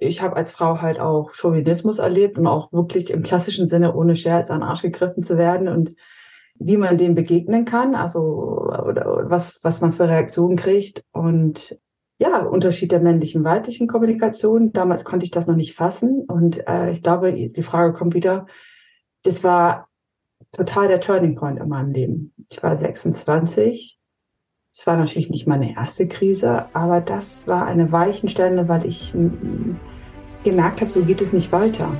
ich 0.00 0.22
habe 0.22 0.36
als 0.36 0.52
Frau 0.52 0.80
halt 0.80 1.00
auch 1.00 1.34
Chauvinismus 1.34 1.98
erlebt 1.98 2.38
und 2.38 2.46
auch 2.46 2.72
wirklich 2.72 3.10
im 3.10 3.22
klassischen 3.22 3.66
Sinne 3.66 3.94
ohne 3.94 4.16
Scherz 4.16 4.50
an 4.50 4.60
den 4.60 4.68
Arsch 4.68 4.82
gegriffen 4.82 5.22
zu 5.22 5.38
werden 5.38 5.68
und 5.68 5.94
wie 6.60 6.76
man 6.76 6.98
dem 6.98 7.14
begegnen 7.14 7.64
kann, 7.64 7.94
also 7.94 8.20
oder 8.20 9.30
was, 9.30 9.60
was 9.62 9.80
man 9.80 9.92
für 9.92 10.08
Reaktionen 10.08 10.56
kriegt 10.56 11.04
und 11.12 11.78
ja, 12.20 12.42
Unterschied 12.42 12.90
der 12.90 13.00
männlichen 13.00 13.44
weiblichen 13.44 13.86
Kommunikation. 13.86 14.72
Damals 14.72 15.04
konnte 15.04 15.24
ich 15.24 15.30
das 15.30 15.46
noch 15.46 15.54
nicht 15.54 15.74
fassen 15.74 16.24
und 16.26 16.66
äh, 16.66 16.90
ich 16.90 17.02
glaube, 17.02 17.32
die 17.32 17.62
Frage 17.62 17.92
kommt 17.92 18.14
wieder, 18.14 18.46
das 19.22 19.44
war 19.44 19.88
total 20.52 20.88
der 20.88 21.00
Turning 21.00 21.36
Point 21.36 21.60
in 21.60 21.68
meinem 21.68 21.92
Leben. 21.92 22.34
Ich 22.50 22.62
war 22.62 22.74
26. 22.74 23.97
Es 24.78 24.86
war 24.86 24.96
natürlich 24.96 25.28
nicht 25.28 25.48
meine 25.48 25.74
erste 25.74 26.06
Krise, 26.06 26.66
aber 26.72 27.00
das 27.00 27.48
war 27.48 27.66
eine 27.66 27.90
Weichenstelle, 27.90 28.68
weil 28.68 28.86
ich 28.86 29.12
gemerkt 30.44 30.80
habe, 30.80 30.88
so 30.88 31.02
geht 31.02 31.20
es 31.20 31.32
nicht 31.32 31.50
weiter. 31.50 31.90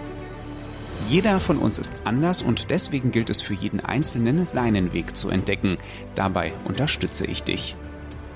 Jeder 1.09 1.41
von 1.41 1.59
uns 1.59 1.81
ist 1.81 1.95
anders 2.05 2.41
und 2.41 2.71
deswegen 2.71 3.11
gilt 3.11 3.31
es 3.31 3.41
für 3.41 3.55
jeden 3.55 3.81
Einzelnen, 3.81 4.45
seinen 4.45 4.93
Weg 4.93 5.17
zu 5.17 5.29
entdecken. 5.29 5.77
Dabei 6.15 6.53
unterstütze 6.67 7.27
ich 7.27 7.43
dich. 7.43 7.75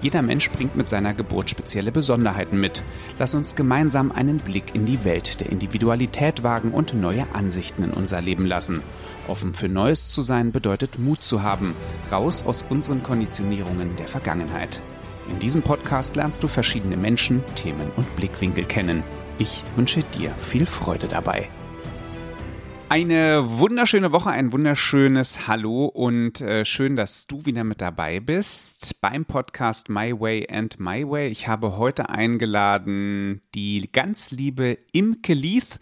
Jeder 0.02 0.20
Mensch 0.20 0.50
bringt 0.50 0.74
mit 0.74 0.88
seiner 0.88 1.14
Geburt 1.14 1.48
spezielle 1.48 1.92
Besonderheiten 1.92 2.60
mit. 2.60 2.82
Lass 3.20 3.34
uns 3.34 3.54
gemeinsam 3.54 4.10
einen 4.10 4.38
Blick 4.38 4.74
in 4.74 4.84
die 4.84 5.04
Welt 5.04 5.40
der 5.40 5.48
Individualität 5.48 6.42
wagen 6.42 6.72
und 6.72 6.92
neue 6.92 7.24
Ansichten 7.32 7.84
in 7.84 7.92
unser 7.92 8.20
Leben 8.20 8.44
lassen. 8.44 8.82
Offen 9.28 9.54
für 9.54 9.68
Neues 9.68 10.08
zu 10.08 10.20
sein 10.20 10.50
bedeutet 10.50 10.98
Mut 10.98 11.22
zu 11.22 11.44
haben, 11.44 11.76
raus 12.10 12.44
aus 12.44 12.64
unseren 12.68 13.04
Konditionierungen 13.04 13.94
der 13.94 14.08
Vergangenheit. 14.08 14.82
In 15.28 15.38
diesem 15.38 15.62
Podcast 15.62 16.16
lernst 16.16 16.42
du 16.42 16.48
verschiedene 16.48 16.96
Menschen, 16.96 17.44
Themen 17.54 17.92
und 17.96 18.16
Blickwinkel 18.16 18.64
kennen. 18.64 19.04
Ich 19.38 19.62
wünsche 19.76 20.02
dir 20.18 20.32
viel 20.40 20.66
Freude 20.66 21.06
dabei. 21.06 21.48
Eine 22.92 23.58
wunderschöne 23.58 24.12
Woche, 24.12 24.28
ein 24.28 24.52
wunderschönes 24.52 25.48
Hallo 25.48 25.86
und 25.86 26.42
äh, 26.42 26.66
schön, 26.66 26.94
dass 26.94 27.26
du 27.26 27.46
wieder 27.46 27.64
mit 27.64 27.80
dabei 27.80 28.20
bist 28.20 29.00
beim 29.00 29.24
Podcast 29.24 29.88
My 29.88 30.12
Way 30.12 30.48
and 30.50 30.78
My 30.78 31.08
Way. 31.08 31.28
Ich 31.28 31.48
habe 31.48 31.78
heute 31.78 32.10
eingeladen 32.10 33.40
die 33.54 33.88
ganz 33.90 34.30
liebe 34.30 34.76
Imke 34.92 35.32
Leith, 35.32 35.80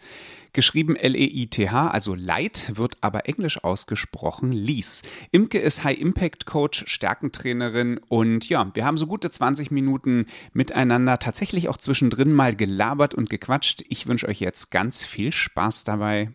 geschrieben 0.52 0.94
L-E-I-T-H, 0.94 1.90
also 1.90 2.14
Light, 2.14 2.70
wird 2.76 2.96
aber 3.00 3.28
englisch 3.28 3.64
ausgesprochen 3.64 4.52
Leith. 4.52 5.02
Imke 5.32 5.58
ist 5.58 5.82
High 5.82 5.98
Impact 5.98 6.46
Coach, 6.46 6.84
Stärkentrainerin 6.86 7.98
und 8.06 8.48
ja, 8.48 8.70
wir 8.74 8.84
haben 8.84 8.98
so 8.98 9.08
gute 9.08 9.32
20 9.32 9.72
Minuten 9.72 10.26
miteinander 10.52 11.18
tatsächlich 11.18 11.68
auch 11.70 11.78
zwischendrin 11.78 12.32
mal 12.32 12.54
gelabert 12.54 13.14
und 13.14 13.28
gequatscht. 13.28 13.82
Ich 13.88 14.06
wünsche 14.06 14.28
euch 14.28 14.38
jetzt 14.38 14.70
ganz 14.70 15.04
viel 15.04 15.32
Spaß 15.32 15.82
dabei. 15.82 16.30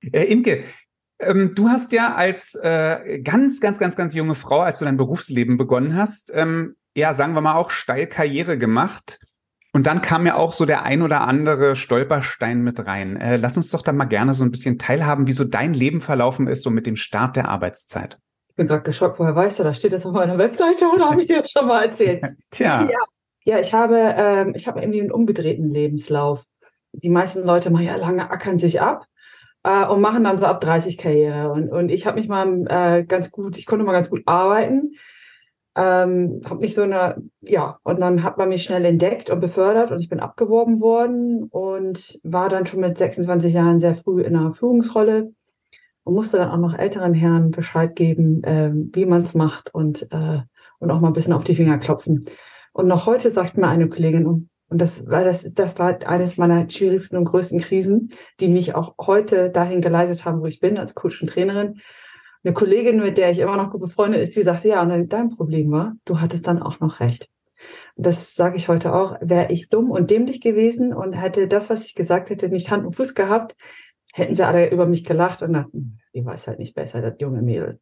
Äh, 0.00 0.24
Imke, 0.24 0.64
ähm, 1.18 1.54
du 1.54 1.68
hast 1.68 1.92
ja 1.92 2.14
als 2.14 2.54
äh, 2.54 3.20
ganz, 3.20 3.60
ganz, 3.60 3.78
ganz, 3.78 3.96
ganz 3.96 4.14
junge 4.14 4.34
Frau, 4.34 4.60
als 4.60 4.78
du 4.78 4.84
dein 4.84 4.96
Berufsleben 4.96 5.56
begonnen 5.56 5.96
hast, 5.96 6.30
ähm, 6.34 6.76
ja, 6.94 7.12
sagen 7.12 7.34
wir 7.34 7.40
mal 7.40 7.56
auch 7.56 7.70
steil 7.70 8.06
Karriere 8.06 8.58
gemacht. 8.58 9.20
Und 9.72 9.86
dann 9.86 10.00
kam 10.00 10.24
ja 10.24 10.36
auch 10.36 10.54
so 10.54 10.64
der 10.64 10.84
ein 10.84 11.02
oder 11.02 11.20
andere 11.22 11.76
Stolperstein 11.76 12.62
mit 12.62 12.86
rein. 12.86 13.16
Äh, 13.20 13.36
lass 13.36 13.58
uns 13.58 13.70
doch 13.70 13.82
da 13.82 13.92
mal 13.92 14.06
gerne 14.06 14.32
so 14.32 14.44
ein 14.44 14.50
bisschen 14.50 14.78
teilhaben, 14.78 15.26
wie 15.26 15.32
so 15.32 15.44
dein 15.44 15.74
Leben 15.74 16.00
verlaufen 16.00 16.46
ist, 16.46 16.62
so 16.62 16.70
mit 16.70 16.86
dem 16.86 16.96
Start 16.96 17.36
der 17.36 17.48
Arbeitszeit. 17.48 18.18
Ich 18.48 18.56
bin 18.56 18.68
gerade 18.68 18.84
geschockt, 18.84 19.18
woher 19.18 19.36
weißt 19.36 19.58
du, 19.58 19.64
da 19.64 19.74
steht 19.74 19.92
das 19.92 20.06
auf 20.06 20.12
meiner 20.12 20.38
Webseite 20.38 20.86
oder 20.86 21.10
habe 21.10 21.20
ich 21.20 21.26
dir 21.26 21.42
das 21.42 21.50
schon 21.50 21.66
mal 21.66 21.84
erzählt? 21.84 22.24
Tja. 22.50 22.88
Ja, 22.90 22.98
ja 23.44 23.58
ich 23.58 23.74
habe, 23.74 24.14
ähm, 24.16 24.54
ich 24.56 24.66
habe 24.66 24.80
irgendwie 24.80 25.00
einen 25.00 25.12
umgedrehten 25.12 25.70
Lebenslauf. 25.70 26.44
Die 26.92 27.10
meisten 27.10 27.44
Leute 27.44 27.68
machen 27.70 27.84
ja 27.84 27.96
lange 27.96 28.30
ackern 28.30 28.56
sich 28.56 28.80
ab 28.80 29.04
äh, 29.66 29.84
und 29.86 30.00
machen 30.00 30.22
dann 30.22 30.36
so 30.36 30.46
ab 30.46 30.60
30 30.60 30.96
Karriere. 30.96 31.50
Und, 31.50 31.68
und 31.70 31.90
ich 31.90 32.06
habe 32.06 32.20
mich 32.20 32.28
mal 32.28 32.64
äh, 32.68 33.04
ganz 33.04 33.32
gut, 33.32 33.58
ich 33.58 33.66
konnte 33.66 33.84
mal 33.84 33.92
ganz 33.92 34.08
gut 34.08 34.22
arbeiten. 34.26 34.92
Ähm, 35.74 36.40
habe 36.48 36.60
mich 36.60 36.74
so 36.74 36.82
eine, 36.82 37.22
ja, 37.42 37.78
und 37.82 38.00
dann 38.00 38.22
hat 38.22 38.38
man 38.38 38.48
mich 38.48 38.62
schnell 38.62 38.84
entdeckt 38.84 39.28
und 39.28 39.40
befördert 39.40 39.90
und 39.90 40.00
ich 40.00 40.08
bin 40.08 40.20
abgeworben 40.20 40.80
worden 40.80 41.48
und 41.50 42.18
war 42.22 42.48
dann 42.48 42.64
schon 42.64 42.80
mit 42.80 42.96
26 42.96 43.52
Jahren 43.52 43.80
sehr 43.80 43.94
früh 43.94 44.22
in 44.22 44.36
einer 44.36 44.52
Führungsrolle 44.52 45.32
und 46.04 46.14
musste 46.14 46.38
dann 46.38 46.50
auch 46.50 46.58
noch 46.58 46.78
älteren 46.78 47.12
Herren 47.12 47.50
Bescheid 47.50 47.94
geben, 47.94 48.42
äh, 48.44 48.70
wie 48.72 49.04
man 49.04 49.20
es 49.20 49.34
macht 49.34 49.74
und, 49.74 50.10
äh, 50.12 50.40
und 50.78 50.90
auch 50.90 51.00
mal 51.00 51.08
ein 51.08 51.12
bisschen 51.12 51.34
auf 51.34 51.44
die 51.44 51.56
Finger 51.56 51.76
klopfen. 51.76 52.24
Und 52.72 52.86
noch 52.86 53.04
heute 53.04 53.30
sagt 53.30 53.58
mir 53.58 53.68
eine 53.68 53.88
Kollegin, 53.88 54.48
und 54.68 54.80
das 54.80 55.06
war, 55.06 55.24
das, 55.24 55.54
das 55.54 55.78
war 55.78 55.98
eines 56.06 56.38
meiner 56.38 56.68
schwierigsten 56.68 57.16
und 57.16 57.24
größten 57.24 57.60
Krisen, 57.60 58.12
die 58.40 58.48
mich 58.48 58.74
auch 58.74 58.94
heute 59.00 59.50
dahin 59.50 59.80
geleitet 59.80 60.24
haben, 60.24 60.40
wo 60.40 60.46
ich 60.46 60.58
bin, 60.58 60.78
als 60.78 60.94
Coach 60.94 61.22
und 61.22 61.28
Trainerin. 61.28 61.80
Eine 62.42 62.54
Kollegin, 62.54 62.98
mit 62.98 63.16
der 63.16 63.30
ich 63.30 63.38
immer 63.38 63.56
noch 63.56 63.70
gut 63.70 63.80
befreundet 63.80 64.22
ist, 64.22 64.34
die 64.34 64.42
sagte, 64.42 64.68
ja, 64.68 64.82
und 64.82 65.08
dein 65.12 65.30
Problem 65.30 65.70
war, 65.70 65.94
du 66.04 66.20
hattest 66.20 66.46
dann 66.46 66.62
auch 66.62 66.80
noch 66.80 67.00
recht. 67.00 67.28
Das 67.96 68.34
sage 68.34 68.56
ich 68.56 68.68
heute 68.68 68.92
auch, 68.94 69.16
wäre 69.20 69.50
ich 69.52 69.68
dumm 69.68 69.90
und 69.90 70.10
dämlich 70.10 70.40
gewesen 70.40 70.92
und 70.92 71.12
hätte 71.12 71.48
das, 71.48 71.70
was 71.70 71.86
ich 71.86 71.94
gesagt 71.94 72.30
hätte, 72.30 72.48
nicht 72.48 72.70
Hand 72.70 72.84
und 72.84 72.94
Fuß 72.94 73.14
gehabt, 73.14 73.56
hätten 74.12 74.34
sie 74.34 74.46
alle 74.46 74.70
über 74.70 74.86
mich 74.86 75.04
gelacht 75.04 75.42
und 75.42 75.52
dachten, 75.52 75.98
die 76.14 76.24
weiß 76.24 76.48
halt 76.48 76.58
nicht 76.58 76.74
besser, 76.74 77.00
das 77.00 77.14
junge 77.18 77.42
Mädel. 77.42 77.80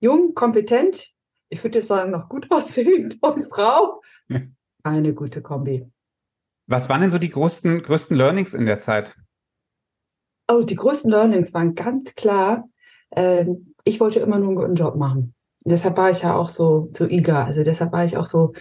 Jung, 0.00 0.34
kompetent, 0.34 1.12
ich 1.48 1.62
würde 1.62 1.82
sagen, 1.82 2.10
noch 2.12 2.28
gut 2.28 2.46
aussehend 2.50 3.18
und 3.20 3.48
Frau. 3.48 4.00
Eine 4.82 5.14
gute 5.14 5.42
Kombi. 5.42 5.86
Was 6.68 6.90
waren 6.90 7.00
denn 7.00 7.10
so 7.10 7.18
die 7.18 7.30
größten, 7.30 7.82
größten 7.82 8.14
Learnings 8.14 8.52
in 8.52 8.66
der 8.66 8.78
Zeit? 8.78 9.16
Oh, 10.48 10.62
die 10.62 10.76
größten 10.76 11.10
Learnings 11.10 11.54
waren 11.54 11.74
ganz 11.74 12.14
klar, 12.14 12.68
äh, 13.10 13.46
ich 13.84 14.00
wollte 14.00 14.20
immer 14.20 14.38
nur 14.38 14.48
einen 14.48 14.56
guten 14.56 14.74
Job 14.74 14.94
machen. 14.94 15.34
Deshalb 15.64 15.96
war 15.96 16.10
ich 16.10 16.22
ja 16.22 16.36
auch 16.36 16.50
so, 16.50 16.90
so 16.92 17.06
eager. 17.06 17.44
Also 17.44 17.62
deshalb 17.64 17.92
war 17.92 18.04
ich 18.04 18.18
auch 18.18 18.26
so, 18.26 18.52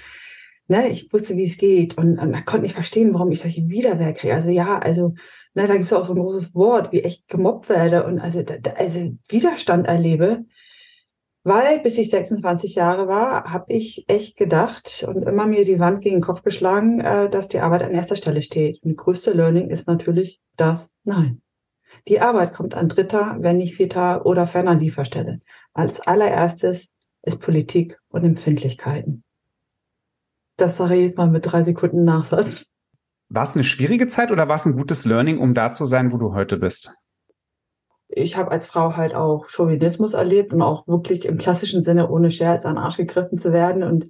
ne, 0.67 0.88
ich 0.88 1.12
wusste, 1.12 1.35
wie 1.35 1.46
es 1.46 1.57
geht 1.57 1.97
und, 1.97 2.17
und 2.17 2.46
konnte 2.46 2.63
nicht 2.63 2.75
verstehen, 2.75 3.13
warum 3.13 3.29
ich 3.31 3.41
solche 3.41 3.67
Widerwehr 3.67 4.13
kriege. 4.13 4.34
Also 4.34 4.50
ja, 4.50 4.79
also, 4.79 5.13
ne, 5.53 5.67
da 5.67 5.73
gibt 5.73 5.88
es 5.88 5.94
auch 5.94 6.06
so 6.06 6.13
ein 6.13 6.19
großes 6.19 6.56
Wort, 6.56 6.94
wie 6.94 7.03
echt 7.03 7.28
gemobbt 7.28 7.67
werde 7.67 8.06
und 8.06 8.19
also, 8.19 8.41
da, 8.41 8.72
also 8.78 9.17
Widerstand 9.28 9.85
erlebe. 9.85 10.46
Weil 11.47 11.80
bis 11.80 11.97
ich 11.97 12.09
26 12.09 12.75
Jahre 12.75 13.08
war, 13.08 13.46
habe 13.46 13.72
ich 13.72 14.03
echt 14.09 14.35
gedacht 14.35 15.06
und 15.08 15.24
immer 15.24 15.47
mir 15.47 15.63
die 15.63 15.80
Wand 15.80 16.02
gegen 16.02 16.18
den 16.18 16.22
Kopf 16.22 16.44
geschlagen, 16.44 17.00
äh, 17.00 17.30
dass 17.30 17.47
die 17.47 17.62
Arbeit 17.62 17.84
an 17.84 17.94
erster 17.94 18.18
Stelle 18.18 18.41
steht. 18.41 18.84
Und 18.84 18.97
größte 18.97 19.31
Learning 19.31 19.69
ist 19.69 19.88
natürlich 19.88 20.41
das 20.58 20.94
Nein. 21.06 21.41
Die 22.09 22.19
Arbeit 22.19 22.52
kommt 22.52 22.75
an 22.75 22.90
dritter, 22.90 23.38
wenn 23.40 23.56
nicht 23.56 23.78
vierter 23.78 24.25
oder 24.25 24.46
ferner 24.46 24.75
Lieferstelle. 24.75 25.40
Als 25.74 26.02
allererstes 26.02 26.90
ist 27.22 27.40
Politik 27.40 27.97
und 28.09 28.25
Empfindlichkeiten. 28.25 29.24
Das 30.58 30.75
sage 30.75 30.97
ich 30.97 31.06
jetzt 31.06 31.18
mal 31.18 31.29
mit 31.29 31.46
drei 31.46 31.64
Sekunden 31.64 32.03
Nachsatz. 32.03 32.74
War 33.29 33.44
es 33.44 33.56
eine 33.56 33.64
schwierige 33.64 34.08
Zeit 34.08 34.31
oder 34.31 34.50
war 34.50 34.58
es 34.58 34.66
ein 34.66 34.75
gutes 34.75 35.06
Learning, 35.06 35.40
um 35.40 35.53
da 35.53 35.72
zu 35.72 35.85
sein, 35.85 36.12
wo 36.12 36.18
du 36.18 36.34
heute 36.34 36.58
bist? 36.58 37.06
Ich 38.17 38.38
habe 38.38 38.51
als 38.51 38.67
Frau 38.67 38.95
halt 38.95 39.16
auch 39.16 39.50
Chauvinismus 39.50 40.13
erlebt 40.13 40.53
und 40.53 40.61
auch 40.61 40.88
wirklich 40.88 41.25
im 41.25 41.38
klassischen 41.38 41.81
Sinne 41.81 42.09
ohne 42.09 42.31
Scherz 42.31 42.66
an 42.66 42.75
den 42.75 42.83
Arsch 42.83 42.97
gegriffen 42.97 43.38
zu 43.38 43.53
werden 43.53 43.83
und 43.83 44.09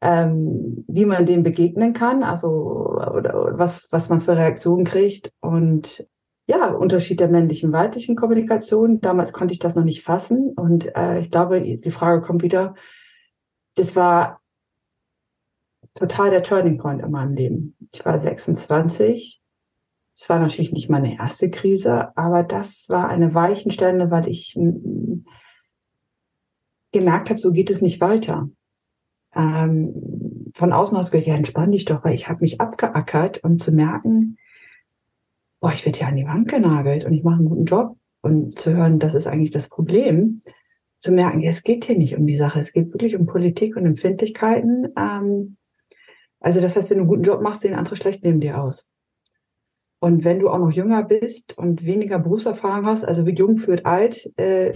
ähm, 0.00 0.84
wie 0.88 1.04
man 1.04 1.26
dem 1.26 1.42
begegnen 1.42 1.92
kann, 1.92 2.24
also 2.24 2.48
oder 2.48 3.58
was, 3.58 3.88
was 3.90 4.08
man 4.08 4.20
für 4.20 4.36
Reaktionen 4.36 4.84
kriegt 4.84 5.32
und 5.40 6.06
ja, 6.48 6.72
Unterschied 6.72 7.20
der 7.20 7.28
männlichen 7.28 7.72
weiblichen 7.72 8.16
Kommunikation. 8.16 9.00
Damals 9.00 9.32
konnte 9.32 9.52
ich 9.52 9.60
das 9.60 9.76
noch 9.76 9.84
nicht 9.84 10.02
fassen 10.02 10.52
und 10.56 10.94
äh, 10.96 11.20
ich 11.20 11.30
glaube, 11.30 11.60
die 11.60 11.90
Frage 11.90 12.20
kommt 12.20 12.42
wieder, 12.42 12.74
das 13.76 13.94
war 13.94 14.40
total 15.94 16.30
der 16.30 16.42
Turning 16.42 16.78
Point 16.78 17.02
in 17.02 17.10
meinem 17.10 17.34
Leben. 17.34 17.76
Ich 17.92 18.04
war 18.04 18.18
26 18.18 19.41
es 20.14 20.28
war 20.28 20.38
natürlich 20.38 20.72
nicht 20.72 20.90
meine 20.90 21.16
erste 21.16 21.50
Krise, 21.50 22.16
aber 22.16 22.42
das 22.42 22.86
war 22.88 23.08
eine 23.08 23.34
Weichenstelle, 23.34 24.10
weil 24.10 24.28
ich 24.28 24.58
gemerkt 26.92 27.30
habe, 27.30 27.40
so 27.40 27.52
geht 27.52 27.70
es 27.70 27.80
nicht 27.80 28.00
weiter. 28.00 28.50
Ähm, 29.34 30.52
von 30.54 30.72
außen 30.72 30.96
aus 30.96 31.10
gehört, 31.10 31.26
ja, 31.26 31.34
entspann 31.34 31.70
dich 31.70 31.86
doch, 31.86 32.04
weil 32.04 32.14
ich 32.14 32.28
habe 32.28 32.42
mich 32.42 32.60
abgeackert 32.60 33.42
und 33.42 33.62
zu 33.62 33.72
merken, 33.72 34.36
boah, 35.60 35.72
ich 35.72 35.86
werde 35.86 35.98
hier 35.98 36.08
an 36.08 36.16
die 36.16 36.26
Wand 36.26 36.48
genagelt 36.48 37.04
und 37.04 37.14
ich 37.14 37.22
mache 37.22 37.36
einen 37.36 37.48
guten 37.48 37.64
Job 37.64 37.96
und 38.20 38.58
zu 38.58 38.74
hören, 38.74 38.98
das 38.98 39.14
ist 39.14 39.26
eigentlich 39.26 39.50
das 39.50 39.68
Problem, 39.68 40.42
zu 40.98 41.12
merken, 41.12 41.42
es 41.42 41.62
geht 41.62 41.86
hier 41.86 41.96
nicht 41.96 42.16
um 42.16 42.26
die 42.26 42.36
Sache, 42.36 42.60
es 42.60 42.72
geht 42.72 42.92
wirklich 42.92 43.16
um 43.16 43.26
Politik 43.26 43.76
und 43.76 43.86
Empfindlichkeiten. 43.86 44.92
Ähm, 44.96 45.56
also 46.38 46.60
das 46.60 46.76
heißt, 46.76 46.90
wenn 46.90 46.98
du 46.98 47.02
einen 47.02 47.08
guten 47.08 47.22
Job 47.22 47.40
machst, 47.40 47.64
den 47.64 47.74
andere 47.74 47.96
schlecht 47.96 48.22
neben 48.22 48.40
dir 48.40 48.62
aus. 48.62 48.88
Und 50.02 50.24
wenn 50.24 50.40
du 50.40 50.48
auch 50.48 50.58
noch 50.58 50.72
jünger 50.72 51.04
bist 51.04 51.56
und 51.56 51.86
weniger 51.86 52.18
Berufserfahrung 52.18 52.86
hast, 52.86 53.04
also 53.04 53.24
wie 53.24 53.36
jung 53.36 53.54
führt 53.54 53.86
alt, 53.86 54.32
äh, 54.36 54.72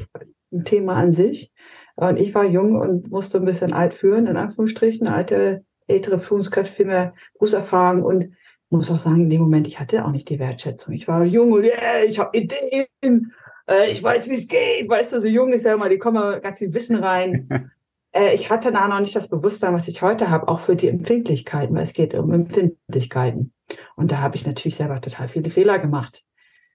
ein 0.53 0.65
Thema 0.65 0.95
an 0.95 1.11
sich. 1.11 1.53
Und 1.97 2.17
ich 2.17 2.33
war 2.33 2.45
jung 2.45 2.77
und 2.77 3.11
musste 3.11 3.39
ein 3.39 3.45
bisschen 3.45 3.73
alt 3.73 3.93
führen, 3.93 4.29
in 4.29 4.37
Anführungsstrichen, 4.37 5.09
alte, 5.09 5.65
ältere 5.89 6.21
Führungskräfte, 6.21 6.73
viel 6.73 6.87
mehr 6.87 7.13
Berufserfahrung 7.35 8.05
und 8.05 8.37
muss 8.71 8.89
auch 8.89 9.01
sagen, 9.01 9.23
in 9.23 9.31
dem 9.31 9.41
Moment, 9.41 9.67
ich 9.67 9.81
hatte 9.81 10.05
auch 10.05 10.13
nicht 10.13 10.29
die 10.29 10.39
Wertschätzung. 10.39 10.95
Ich 10.95 11.09
war 11.09 11.25
jung 11.25 11.51
und 11.51 11.65
yeah, 11.65 12.05
ich 12.07 12.21
habe 12.21 12.39
Ideen, 12.39 13.33
äh, 13.69 13.91
ich 13.91 14.01
weiß, 14.01 14.31
wie 14.31 14.35
es 14.35 14.47
geht. 14.47 14.89
Weißt 14.89 15.13
du, 15.13 15.21
so 15.21 15.27
jung 15.27 15.53
ist 15.53 15.65
ja 15.65 15.75
immer, 15.75 15.89
die 15.89 15.99
kommen 15.99 16.41
ganz 16.41 16.59
viel 16.59 16.73
Wissen 16.73 16.95
rein. 16.95 17.73
äh, 18.13 18.33
ich 18.33 18.49
hatte 18.49 18.71
da 18.71 18.87
noch 18.87 19.01
nicht 19.01 19.17
das 19.17 19.29
Bewusstsein, 19.29 19.75
was 19.75 19.89
ich 19.89 20.03
heute 20.03 20.31
habe, 20.31 20.47
auch 20.47 20.61
für 20.61 20.77
die 20.77 20.87
Empfindlichkeiten, 20.87 21.75
weil 21.75 21.83
es 21.83 21.95
geht 21.95 22.15
um 22.15 22.33
Empfindlichkeiten. 22.33 23.53
Und 23.97 24.13
da 24.13 24.19
habe 24.19 24.37
ich 24.37 24.47
natürlich 24.47 24.77
selber 24.77 25.01
total 25.01 25.29
viele 25.29 25.51
Fehler 25.51 25.79
gemacht. 25.79 26.25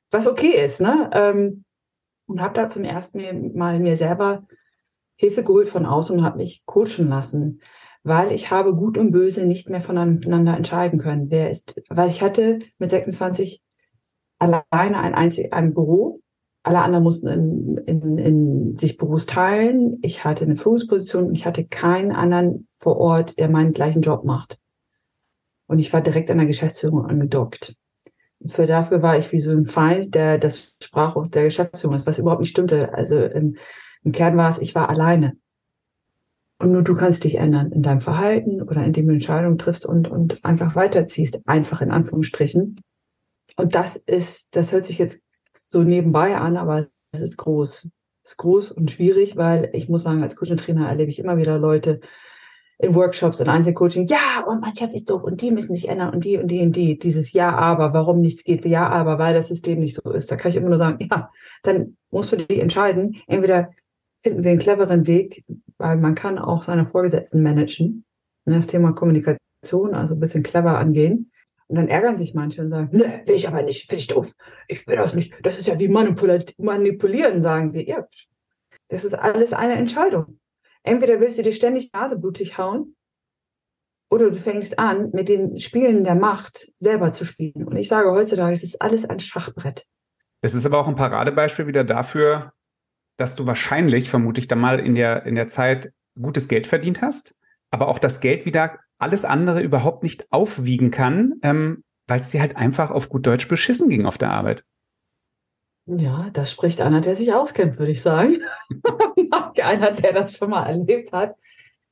Was 0.09 0.27
okay 0.27 0.63
ist, 0.63 0.81
ne? 0.81 1.09
Ähm, 1.13 1.63
und 2.25 2.41
habe 2.41 2.53
da 2.53 2.69
zum 2.69 2.83
ersten 2.83 3.57
Mal 3.57 3.79
mir 3.79 3.97
selber 3.97 4.45
Hilfe 5.15 5.43
geholt 5.43 5.69
von 5.69 5.85
außen 5.85 6.17
und 6.17 6.23
habe 6.23 6.37
mich 6.37 6.63
coachen 6.65 7.07
lassen 7.07 7.61
weil 8.03 8.31
ich 8.31 8.51
habe 8.51 8.75
Gut 8.75 8.97
und 8.97 9.11
Böse 9.11 9.45
nicht 9.45 9.69
mehr 9.69 9.81
voneinander 9.81 10.55
entscheiden 10.55 10.99
können. 10.99 11.29
Wer 11.29 11.51
ist, 11.51 11.75
weil 11.89 12.09
ich 12.09 12.21
hatte 12.21 12.59
mit 12.79 12.89
26 12.89 13.61
alleine 14.39 14.99
ein 14.99 15.13
einzig, 15.13 15.53
ein 15.53 15.73
Büro. 15.73 16.21
Alle 16.63 16.81
anderen 16.81 17.03
mussten 17.03 17.27
in, 17.27 17.77
in, 17.85 18.17
in 18.17 18.77
sich 18.77 18.97
Büros 18.97 19.25
teilen. 19.25 19.97
Ich 20.01 20.23
hatte 20.23 20.45
eine 20.45 20.55
Führungsposition 20.55 21.25
und 21.25 21.35
ich 21.35 21.45
hatte 21.45 21.65
keinen 21.65 22.11
anderen 22.11 22.67
vor 22.77 22.97
Ort, 22.97 23.39
der 23.39 23.49
meinen 23.49 23.73
gleichen 23.73 24.01
Job 24.01 24.23
macht. 24.25 24.59
Und 25.71 25.79
ich 25.79 25.93
war 25.93 26.01
direkt 26.01 26.29
an 26.29 26.37
der 26.37 26.47
Geschäftsführung 26.47 27.05
angedockt. 27.05 27.77
Für 28.45 28.67
dafür 28.67 29.01
war 29.01 29.17
ich 29.17 29.31
wie 29.31 29.39
so 29.39 29.51
ein 29.51 29.63
Feind, 29.63 30.13
der 30.13 30.37
das 30.37 30.75
sprach 30.83 31.15
auf 31.15 31.29
der 31.29 31.45
Geschäftsführung 31.45 31.95
ist, 31.95 32.05
was 32.05 32.17
überhaupt 32.17 32.41
nicht 32.41 32.49
stimmte. 32.49 32.93
Also 32.93 33.17
im, 33.17 33.55
im 34.03 34.11
Kern 34.11 34.35
war 34.35 34.49
es, 34.49 34.59
ich 34.59 34.75
war 34.75 34.89
alleine. 34.89 35.37
Und 36.59 36.73
nur 36.73 36.83
du 36.83 36.93
kannst 36.93 37.23
dich 37.23 37.35
ändern 37.35 37.71
in 37.71 37.83
deinem 37.83 38.01
Verhalten 38.01 38.61
oder 38.61 38.83
indem 38.83 39.07
du 39.07 39.13
Entscheidungen 39.13 39.57
triffst 39.57 39.85
und, 39.85 40.11
und 40.11 40.43
einfach 40.43 40.75
weiterziehst, 40.75 41.39
einfach 41.45 41.79
in 41.79 41.91
Anführungsstrichen. 41.91 42.81
Und 43.55 43.73
das 43.73 43.95
ist, 43.95 44.53
das 44.53 44.73
hört 44.73 44.85
sich 44.85 44.97
jetzt 44.97 45.21
so 45.63 45.83
nebenbei 45.83 46.35
an, 46.35 46.57
aber 46.57 46.87
es 47.13 47.21
ist 47.21 47.37
groß. 47.37 47.87
Es 48.25 48.31
ist 48.31 48.37
groß 48.39 48.73
und 48.73 48.91
schwierig, 48.91 49.37
weil 49.37 49.69
ich 49.71 49.87
muss 49.87 50.03
sagen, 50.03 50.21
als 50.21 50.35
Coach 50.35 50.51
und 50.51 50.59
Trainer 50.59 50.89
erlebe 50.89 51.11
ich 51.11 51.19
immer 51.19 51.37
wieder 51.37 51.57
Leute 51.57 52.01
in 52.81 52.95
Workshops 52.95 53.39
und 53.39 53.47
Einzelcoaching, 53.47 54.07
ja, 54.07 54.43
und 54.47 54.59
mein 54.59 54.75
Chef 54.75 54.91
ist 54.93 55.09
doof 55.09 55.23
und 55.23 55.41
die 55.41 55.51
müssen 55.51 55.75
sich 55.75 55.87
ändern 55.87 56.13
und 56.13 56.25
die 56.25 56.37
und 56.37 56.47
die 56.47 56.61
und 56.61 56.75
die. 56.75 56.97
Dieses 56.97 57.31
Ja, 57.31 57.51
aber, 57.51 57.93
warum 57.93 58.21
nichts 58.21 58.43
geht, 58.43 58.65
ja, 58.65 58.89
aber, 58.89 59.19
weil 59.19 59.35
das 59.35 59.49
System 59.49 59.79
nicht 59.79 59.95
so 59.95 60.11
ist. 60.11 60.31
Da 60.31 60.35
kann 60.35 60.49
ich 60.49 60.57
immer 60.57 60.69
nur 60.69 60.79
sagen, 60.79 60.97
ja, 61.09 61.29
dann 61.61 61.95
musst 62.09 62.31
du 62.31 62.37
dich 62.37 62.59
entscheiden, 62.59 63.21
entweder 63.27 63.69
finden 64.21 64.43
wir 64.43 64.51
einen 64.51 64.59
cleveren 64.59 65.05
Weg, 65.05 65.43
weil 65.77 65.97
man 65.97 66.15
kann 66.15 66.39
auch 66.39 66.63
seine 66.63 66.87
Vorgesetzten 66.87 67.43
managen. 67.43 68.03
Ne, 68.45 68.55
das 68.55 68.67
Thema 68.67 68.93
Kommunikation, 68.93 69.93
also 69.93 70.15
ein 70.15 70.19
bisschen 70.19 70.41
clever 70.41 70.79
angehen. 70.79 71.31
Und 71.67 71.75
dann 71.75 71.87
ärgern 71.87 72.17
sich 72.17 72.33
manche 72.33 72.63
und 72.63 72.71
sagen, 72.71 72.97
ne, 72.97 73.21
will 73.25 73.35
ich 73.35 73.47
aber 73.47 73.61
nicht, 73.61 73.87
finde 73.87 74.01
ich 74.01 74.07
doof. 74.07 74.33
Ich 74.67 74.87
will 74.87 74.95
das 74.95 75.13
nicht. 75.13 75.33
Das 75.43 75.59
ist 75.59 75.67
ja 75.67 75.79
wie 75.79 75.87
manipulieren, 75.87 77.41
sagen 77.43 77.69
sie. 77.69 77.87
Ja, 77.87 78.07
das 78.87 79.05
ist 79.05 79.13
alles 79.13 79.53
eine 79.53 79.75
Entscheidung. 79.75 80.40
Entweder 80.83 81.19
willst 81.19 81.37
du 81.37 81.43
dir 81.43 81.53
ständig 81.53 81.91
naseblutig 81.93 82.57
hauen 82.57 82.95
oder 84.09 84.29
du 84.29 84.35
fängst 84.35 84.77
an, 84.77 85.11
mit 85.13 85.29
den 85.29 85.59
Spielen 85.59 86.03
der 86.03 86.15
Macht 86.15 86.71
selber 86.77 87.13
zu 87.13 87.23
spielen. 87.23 87.65
Und 87.65 87.77
ich 87.77 87.87
sage 87.87 88.11
heutzutage, 88.11 88.53
es 88.53 88.63
ist 88.63 88.81
alles 88.81 89.09
ein 89.09 89.19
Schachbrett. 89.19 89.85
Es 90.41 90.53
ist 90.53 90.65
aber 90.65 90.79
auch 90.79 90.87
ein 90.87 90.95
Paradebeispiel 90.95 91.67
wieder 91.67 91.83
dafür, 91.83 92.51
dass 93.17 93.35
du 93.35 93.45
wahrscheinlich, 93.45 94.09
vermute 94.09 94.41
ich, 94.41 94.47
da 94.47 94.55
mal 94.55 94.79
in 94.79 94.95
der, 94.95 95.25
in 95.25 95.35
der 95.35 95.47
Zeit 95.47 95.93
gutes 96.19 96.47
Geld 96.47 96.67
verdient 96.67 97.01
hast, 97.01 97.35
aber 97.69 97.87
auch 97.87 97.99
das 97.99 98.19
Geld 98.19 98.45
wieder 98.45 98.79
alles 98.97 99.23
andere 99.23 99.61
überhaupt 99.61 100.03
nicht 100.03 100.31
aufwiegen 100.31 100.91
kann, 100.91 101.35
ähm, 101.41 101.83
weil 102.07 102.19
es 102.19 102.29
dir 102.29 102.41
halt 102.41 102.57
einfach 102.57 102.91
auf 102.91 103.09
gut 103.09 103.25
Deutsch 103.25 103.47
beschissen 103.47 103.89
ging 103.89 104.05
auf 104.05 104.17
der 104.17 104.31
Arbeit. 104.31 104.65
Ja, 105.97 106.29
da 106.31 106.45
spricht 106.45 106.81
einer, 106.81 107.01
der 107.01 107.15
sich 107.15 107.33
auskennt, 107.33 107.77
würde 107.77 107.91
ich 107.91 108.01
sagen. 108.01 108.37
einer, 109.61 109.91
der 109.91 110.13
das 110.13 110.37
schon 110.37 110.51
mal 110.51 110.65
erlebt 110.65 111.11
hat. 111.11 111.35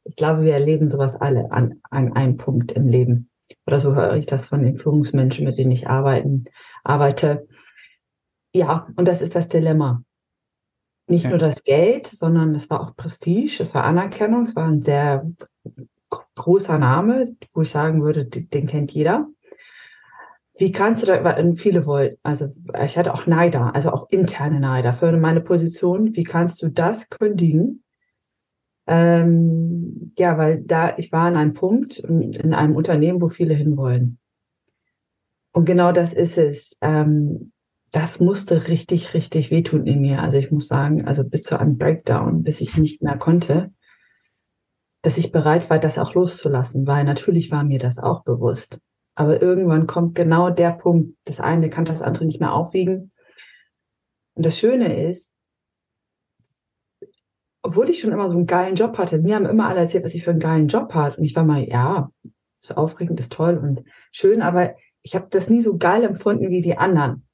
Ich 0.04 0.16
glaube, 0.16 0.44
wir 0.44 0.54
erleben 0.54 0.90
sowas 0.90 1.16
alle 1.16 1.51
an, 1.51 1.81
an 1.90 2.13
einem 2.13 2.38
Punkt 2.38 2.72
im 2.72 2.88
Leben. 2.88 3.30
Oder 3.68 3.80
so 3.80 3.96
höre 3.96 4.16
ich 4.16 4.25
das 4.25 4.46
von 4.46 4.63
den 4.63 4.75
Führungsmenschen, 4.75 5.46
mit 5.46 5.57
denen 5.57 5.72
ich 5.72 5.88
arbeiten, 5.88 6.46
arbeite. 6.84 7.48
Ja, 8.54 8.88
und 8.96 9.07
das 9.07 9.22
ist 9.22 9.36
das 9.36 9.48
Dilemma 9.48 10.04
nicht 11.10 11.24
ja. 11.24 11.31
nur 11.31 11.40
das 11.40 11.63
Geld, 11.63 12.07
sondern 12.07 12.56
es 12.56 12.69
war 12.69 12.81
auch 12.81 12.96
Prestige, 12.96 13.63
es 13.63 13.74
war 13.74 13.84
Anerkennung, 13.84 14.44
es 14.44 14.56
war 14.56 14.68
ein 14.68 14.80
sehr 14.80 15.30
großer 16.36 16.78
Name, 16.78 17.36
wo 17.54 17.62
ich 17.62 17.72
sagen 17.72 18.04
würde, 18.04 18.25
den 18.25 18.68
kennt 18.68 18.92
jeder. 18.92 19.28
Wie 20.59 20.73
kannst 20.73 21.03
du 21.03 21.07
da, 21.07 21.41
viele 21.56 21.85
wollen, 21.85 22.17
also 22.21 22.53
ich 22.83 22.97
hatte 22.97 23.13
auch 23.13 23.27
Neider, 23.27 23.73
also 23.73 23.91
auch 23.91 24.09
interne 24.09 24.59
Neider 24.59 24.94
für 24.94 25.15
meine 25.15 25.39
Position. 25.39 26.17
Wie 26.17 26.25
kannst 26.25 26.61
du 26.61 26.67
das 26.67 27.09
kündigen? 27.09 27.85
Ähm, 28.85 30.11
ja, 30.17 30.38
weil 30.38 30.61
da, 30.61 30.97
ich 30.97 31.13
war 31.13 31.27
an 31.27 31.38
einem 31.38 31.53
Punkt 31.53 32.00
in 32.00 32.53
einem 32.53 32.75
Unternehmen, 32.75 33.21
wo 33.21 33.29
viele 33.29 33.53
hinwollen. 33.53 34.19
Und 35.53 35.63
genau 35.63 35.94
das 35.94 36.11
ist 36.11 36.38
es. 36.38 36.75
Ähm, 36.81 37.53
das 37.91 38.19
musste 38.19 38.67
richtig, 38.67 39.13
richtig 39.13 39.51
wehtun 39.51 39.88
in 39.88 40.01
mir. 40.01 40.21
Also 40.21 40.35
ich 40.38 40.51
muss 40.51 40.67
sagen, 40.67 41.07
also 41.07 41.23
bis 41.23 41.44
zu 41.44 41.57
einem 41.57 41.77
Breakdown, 41.77 42.44
bis 42.44 42.59
ich 42.59 42.77
nicht 42.77 43.01
mehr 43.01 43.17
konnte, 43.17 43.71
dass 45.03 45.17
ich 45.17 45.31
bereit 45.31 45.69
war, 45.69 45.79
das 45.79 45.97
auch 45.97 46.15
loszulassen, 46.15 46.85
weil 46.85 47.05
natürlich 47.05 47.50
war 47.50 47.63
mir 47.63 47.79
das 47.79 47.97
auch 47.97 48.25
bewusst. 48.25 48.79
Aber 49.19 49.42
irgendwann 49.42 49.86
kommt 49.86 50.16
genau 50.16 50.50
der 50.50 50.71
Punkt, 50.71 51.18
das 51.25 51.39
eine 51.39 51.69
kann 51.69 51.86
das 51.86 52.01
andere 52.01 52.25
nicht 52.25 52.39
mehr 52.39 52.54
aufwiegen. 52.54 53.12
Und 54.36 54.45
das 54.45 54.57
Schöne 54.57 55.07
ist, 55.10 55.33
obwohl 57.62 57.89
ich 57.89 58.00
schon 58.00 58.13
immer 58.13 58.30
so 58.30 58.38
einen 58.38 58.45
geilen 58.45 58.75
Job 58.75 58.98
hatte, 58.98 59.19
mir 59.19 59.36
haben 59.36 59.45
immer 59.45 59.68
alle 59.68 59.81
erzählt, 59.81 60.06
was 60.06 60.16
ich 60.16 60.24
für 60.24 60.31
einen 60.31 60.39
geilen 60.39 60.69
Job 60.69 60.94
hatte. 60.94 61.18
Und 61.18 61.25
ich 61.25 61.36
war 61.36 61.44
mal, 61.44 61.68
ja, 61.68 62.12
ist 62.62 62.77
aufregend, 62.77 63.19
ist 63.19 63.33
toll 63.33 63.57
und 63.57 63.83
schön, 64.12 64.42
aber 64.42 64.75
ich 65.01 65.16
habe 65.16 65.27
das 65.30 65.50
nie 65.50 65.62
so 65.62 65.77
geil 65.77 66.04
empfunden 66.04 66.50
wie 66.50 66.62
die 66.62 66.77
anderen 66.77 67.27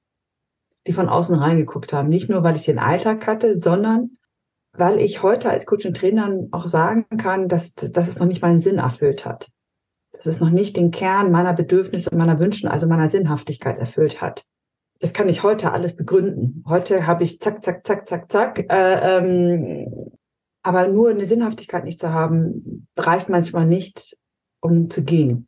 die 0.88 0.94
von 0.94 1.10
außen 1.10 1.36
reingeguckt 1.36 1.94
haben. 1.94 2.10
Nicht 2.10 2.30
nur, 2.30 2.44
weil 2.44 2.56
ich 2.56 2.66
den 2.66 2.80
Alltag 2.80 3.26
hatte, 3.26 3.56
sondern 3.56 4.18
weil 4.74 5.00
ich 5.00 5.24
heute 5.24 5.50
als 5.50 5.66
Coach 5.66 5.86
und 5.86 5.98
Trainer 5.98 6.31
auch 6.52 6.68
sagen 6.68 7.06
kann, 7.18 7.48
dass, 7.48 7.74
dass 7.74 8.08
es 8.08 8.20
noch 8.20 8.28
nicht 8.28 8.42
meinen 8.42 8.60
Sinn 8.60 8.78
erfüllt 8.78 9.26
hat. 9.26 9.50
Dass 10.16 10.26
es 10.26 10.40
noch 10.40 10.50
nicht 10.50 10.78
den 10.78 10.92
Kern 10.92 11.32
meiner 11.32 11.54
Bedürfnisse, 11.54 12.16
meiner 12.16 12.40
Wünschen, 12.40 12.68
also 12.68 12.88
meiner 12.88 13.10
Sinnhaftigkeit 13.10 13.78
erfüllt 13.78 14.22
hat. 14.22 14.46
Das 15.00 15.14
kann 15.14 15.28
ich 15.28 15.44
heute 15.44 15.72
alles 15.72 15.95
begründen. 15.95 16.64
Heute 16.68 17.06
habe 17.06 17.24
ich 17.24 17.40
zack, 17.40 17.64
zack, 17.64 17.86
zack, 17.86 18.07
zack, 18.07 18.31
zack. 18.31 18.60
Äh, 18.72 19.18
ähm, 19.18 20.12
aber 20.64 20.88
nur 20.88 21.10
eine 21.10 21.26
Sinnhaftigkeit 21.26 21.84
nicht 21.84 22.00
zu 22.00 22.12
haben, 22.12 22.88
reicht 22.98 23.30
manchmal 23.30 23.66
nicht, 23.66 24.18
um 24.62 24.90
zu 24.90 25.04
gehen. 25.04 25.48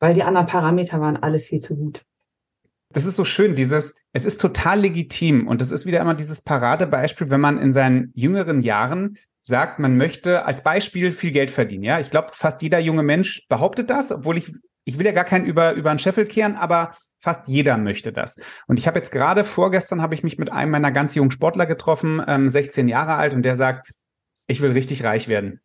Weil 0.00 0.14
die 0.14 0.22
anderen 0.22 0.46
Parameter 0.46 1.00
waren 1.00 1.16
alle 1.16 1.38
viel 1.38 1.60
zu 1.60 1.76
gut 1.76 2.04
das 2.92 3.06
ist 3.06 3.16
so 3.16 3.24
schön, 3.24 3.54
dieses, 3.54 3.96
es 4.12 4.26
ist 4.26 4.40
total 4.40 4.80
legitim 4.80 5.48
und 5.48 5.60
das 5.60 5.72
ist 5.72 5.86
wieder 5.86 6.00
immer 6.00 6.14
dieses 6.14 6.42
Paradebeispiel, 6.42 7.30
wenn 7.30 7.40
man 7.40 7.58
in 7.58 7.72
seinen 7.72 8.12
jüngeren 8.14 8.60
Jahren 8.60 9.18
sagt, 9.42 9.78
man 9.78 9.96
möchte 9.96 10.44
als 10.44 10.62
Beispiel 10.62 11.12
viel 11.12 11.32
Geld 11.32 11.50
verdienen. 11.50 11.84
Ja, 11.84 12.00
ich 12.00 12.10
glaube, 12.10 12.28
fast 12.32 12.62
jeder 12.62 12.78
junge 12.78 13.02
Mensch 13.02 13.46
behauptet 13.48 13.90
das, 13.90 14.12
obwohl 14.12 14.38
ich, 14.38 14.52
ich 14.84 14.98
will 14.98 15.06
ja 15.06 15.12
gar 15.12 15.24
keinen 15.24 15.46
über, 15.46 15.72
über 15.72 15.90
einen 15.90 15.98
Scheffel 15.98 16.26
kehren, 16.26 16.54
aber 16.54 16.96
fast 17.20 17.48
jeder 17.48 17.76
möchte 17.76 18.12
das. 18.12 18.40
Und 18.66 18.78
ich 18.78 18.86
habe 18.86 18.98
jetzt 18.98 19.10
gerade 19.10 19.44
vorgestern 19.44 20.02
habe 20.02 20.14
ich 20.14 20.22
mich 20.22 20.38
mit 20.38 20.50
einem 20.50 20.70
meiner 20.70 20.92
ganz 20.92 21.14
jungen 21.14 21.30
Sportler 21.30 21.66
getroffen, 21.66 22.22
ähm, 22.26 22.48
16 22.48 22.88
Jahre 22.88 23.14
alt, 23.14 23.34
und 23.34 23.42
der 23.42 23.56
sagt, 23.56 23.92
ich 24.46 24.60
will 24.60 24.72
richtig 24.72 25.04
reich 25.04 25.28
werden. 25.28 25.60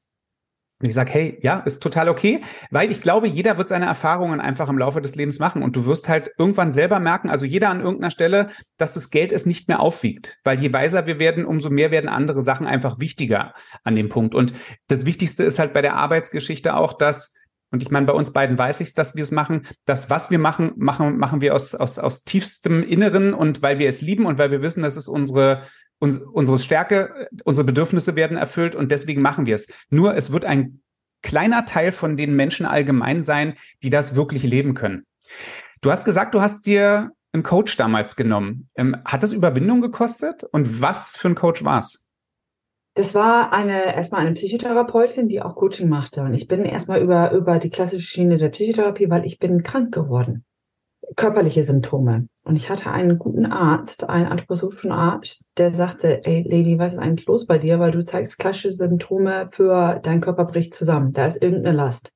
Und 0.79 0.87
ich 0.87 0.93
sage, 0.93 1.09
hey, 1.11 1.39
ja, 1.41 1.59
ist 1.61 1.81
total 1.81 2.07
okay, 2.07 2.41
weil 2.69 2.91
ich 2.91 3.01
glaube, 3.01 3.27
jeder 3.27 3.57
wird 3.57 3.67
seine 3.67 3.87
Erfahrungen 3.87 4.39
einfach 4.39 4.69
im 4.69 4.77
Laufe 4.77 5.01
des 5.01 5.15
Lebens 5.15 5.39
machen 5.39 5.63
und 5.63 5.75
du 5.75 5.87
wirst 5.87 6.07
halt 6.07 6.31
irgendwann 6.37 6.69
selber 6.69 6.99
merken, 6.99 7.31
also 7.31 7.47
jeder 7.47 7.69
an 7.69 7.81
irgendeiner 7.81 8.11
Stelle, 8.11 8.49
dass 8.77 8.93
das 8.93 9.09
Geld 9.09 9.31
es 9.31 9.47
nicht 9.47 9.67
mehr 9.67 9.79
aufwiegt, 9.79 10.37
weil 10.43 10.59
je 10.59 10.71
weiser 10.71 11.07
wir 11.07 11.17
werden, 11.17 11.45
umso 11.45 11.71
mehr 11.71 11.89
werden 11.89 12.09
andere 12.09 12.43
Sachen 12.43 12.67
einfach 12.67 12.99
wichtiger 12.99 13.55
an 13.83 13.95
dem 13.95 14.09
Punkt. 14.09 14.35
Und 14.35 14.53
das 14.87 15.05
Wichtigste 15.05 15.43
ist 15.43 15.57
halt 15.57 15.73
bei 15.73 15.81
der 15.81 15.95
Arbeitsgeschichte 15.95 16.75
auch, 16.75 16.93
dass 16.93 17.33
und 17.69 17.83
ich 17.83 17.91
meine, 17.91 18.05
bei 18.05 18.13
uns 18.13 18.31
beiden 18.31 18.57
weiß 18.57 18.79
ich 18.79 18.87
es, 18.87 18.93
dass 18.93 19.15
wir 19.15 19.23
es 19.23 19.31
machen. 19.31 19.67
Das, 19.85 20.09
was 20.09 20.31
wir 20.31 20.39
machen, 20.39 20.71
machen, 20.77 21.17
machen 21.17 21.41
wir 21.41 21.53
aus, 21.53 21.75
aus, 21.75 21.99
aus 21.99 22.23
tiefstem 22.23 22.81
Inneren 22.81 23.33
und 23.33 23.61
weil 23.61 23.77
wir 23.77 23.89
es 23.89 24.01
lieben 24.01 24.25
und 24.25 24.37
weil 24.37 24.51
wir 24.51 24.61
wissen, 24.61 24.83
dass 24.83 24.95
es 24.95 25.09
unsere 25.09 25.63
uns, 25.99 26.17
unsere 26.17 26.57
Stärke, 26.57 27.27
unsere 27.43 27.65
Bedürfnisse 27.65 28.15
werden 28.15 28.37
erfüllt 28.37 28.75
und 28.75 28.91
deswegen 28.91 29.21
machen 29.21 29.45
wir 29.45 29.55
es. 29.55 29.67
Nur 29.89 30.15
es 30.15 30.31
wird 30.31 30.45
ein 30.45 30.81
kleiner 31.21 31.65
Teil 31.65 31.91
von 31.91 32.17
den 32.17 32.35
Menschen 32.35 32.65
allgemein 32.65 33.21
sein, 33.21 33.55
die 33.83 33.89
das 33.89 34.15
wirklich 34.15 34.43
leben 34.43 34.73
können. 34.73 35.05
Du 35.81 35.91
hast 35.91 36.05
gesagt, 36.05 36.33
du 36.33 36.41
hast 36.41 36.65
dir 36.65 37.11
einen 37.33 37.43
Coach 37.43 37.77
damals 37.77 38.15
genommen. 38.15 38.69
Ähm, 38.75 38.97
hat 39.05 39.23
das 39.23 39.33
Überwindung 39.33 39.81
gekostet? 39.81 40.43
Und 40.43 40.81
was 40.81 41.17
für 41.17 41.29
ein 41.29 41.35
Coach 41.35 41.63
war 41.63 41.79
es? 41.79 42.07
Es 42.95 43.13
war 43.13 43.53
eine, 43.53 43.95
erstmal 43.95 44.21
eine 44.21 44.33
Psychotherapeutin, 44.33 45.27
die 45.27 45.41
auch 45.41 45.55
Coaching 45.55 45.87
machte. 45.87 46.23
Und 46.23 46.33
ich 46.33 46.47
bin 46.47 46.65
erstmal 46.65 46.99
über, 46.99 47.31
über 47.31 47.59
die 47.59 47.69
klassische 47.69 48.07
Schiene 48.07 48.37
der 48.37 48.49
Psychotherapie, 48.49 49.09
weil 49.09 49.25
ich 49.25 49.37
bin 49.37 49.61
krank 49.61 49.93
geworden. 49.93 50.45
Körperliche 51.15 51.63
Symptome. 51.63 52.27
Und 52.43 52.55
ich 52.55 52.69
hatte 52.69 52.91
einen 52.91 53.17
guten 53.17 53.45
Arzt, 53.45 54.09
einen 54.09 54.27
anthroposophischen 54.27 54.91
Arzt, 54.91 55.43
der 55.57 55.73
sagte, 55.73 56.23
ey 56.25 56.43
Lady, 56.43 56.77
was 56.77 56.93
ist 56.93 56.99
eigentlich 56.99 57.27
los 57.27 57.45
bei 57.45 57.57
dir? 57.57 57.79
Weil 57.79 57.91
du 57.91 58.03
zeigst 58.03 58.39
klassische 58.39 58.71
Symptome 58.71 59.47
für 59.51 59.99
dein 60.03 60.21
Körper 60.21 60.45
bricht 60.45 60.73
zusammen. 60.73 61.11
Da 61.13 61.25
ist 61.25 61.41
irgendeine 61.41 61.75
Last. 61.75 62.11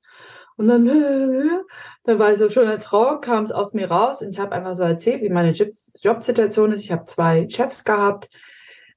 Und 0.57 0.67
dann, 0.67 0.85
dann 2.03 2.19
war 2.19 2.31
ich 2.31 2.39
so 2.39 2.49
schön 2.49 2.67
als 2.67 2.85
Frau, 2.85 3.19
kam 3.19 3.43
es 3.43 3.51
aus 3.51 3.73
mir 3.73 3.89
raus 3.89 4.21
und 4.21 4.29
ich 4.29 4.39
habe 4.39 4.51
einfach 4.51 4.75
so 4.75 4.83
erzählt, 4.83 5.21
wie 5.21 5.29
meine 5.29 5.51
Jobsituation 5.51 6.73
ist. 6.73 6.81
Ich 6.81 6.91
habe 6.91 7.05
zwei 7.05 7.47
Chefs 7.49 7.83
gehabt, 7.83 8.29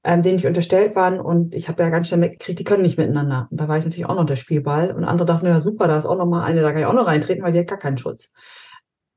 ähm, 0.03 0.21
denen 0.21 0.37
ich 0.37 0.45
unterstellt 0.45 0.95
waren 0.95 1.19
und 1.19 1.55
ich 1.55 1.69
habe 1.69 1.81
ja 1.81 1.89
ganz 1.89 2.09
schnell 2.09 2.19
mitgekriegt, 2.19 2.59
die 2.59 2.63
können 2.65 2.83
nicht 2.83 2.97
miteinander. 2.97 3.47
Und 3.49 3.59
da 3.59 3.67
war 3.67 3.77
ich 3.77 3.85
natürlich 3.85 4.05
auch 4.05 4.15
noch 4.15 4.25
der 4.25 4.35
Spielball 4.35 4.91
und 4.91 5.05
andere 5.05 5.25
dachten, 5.25 5.47
ja 5.47 5.61
super, 5.61 5.87
da 5.87 5.97
ist 5.97 6.05
auch 6.05 6.17
noch 6.17 6.27
mal 6.27 6.43
eine, 6.43 6.61
da 6.61 6.71
kann 6.71 6.81
ich 6.81 6.85
auch 6.85 6.93
noch 6.93 7.07
reintreten, 7.07 7.43
weil 7.43 7.53
die 7.53 7.59
hat 7.59 7.67
gar 7.67 7.79
keinen 7.79 7.97
Schutz 7.97 8.33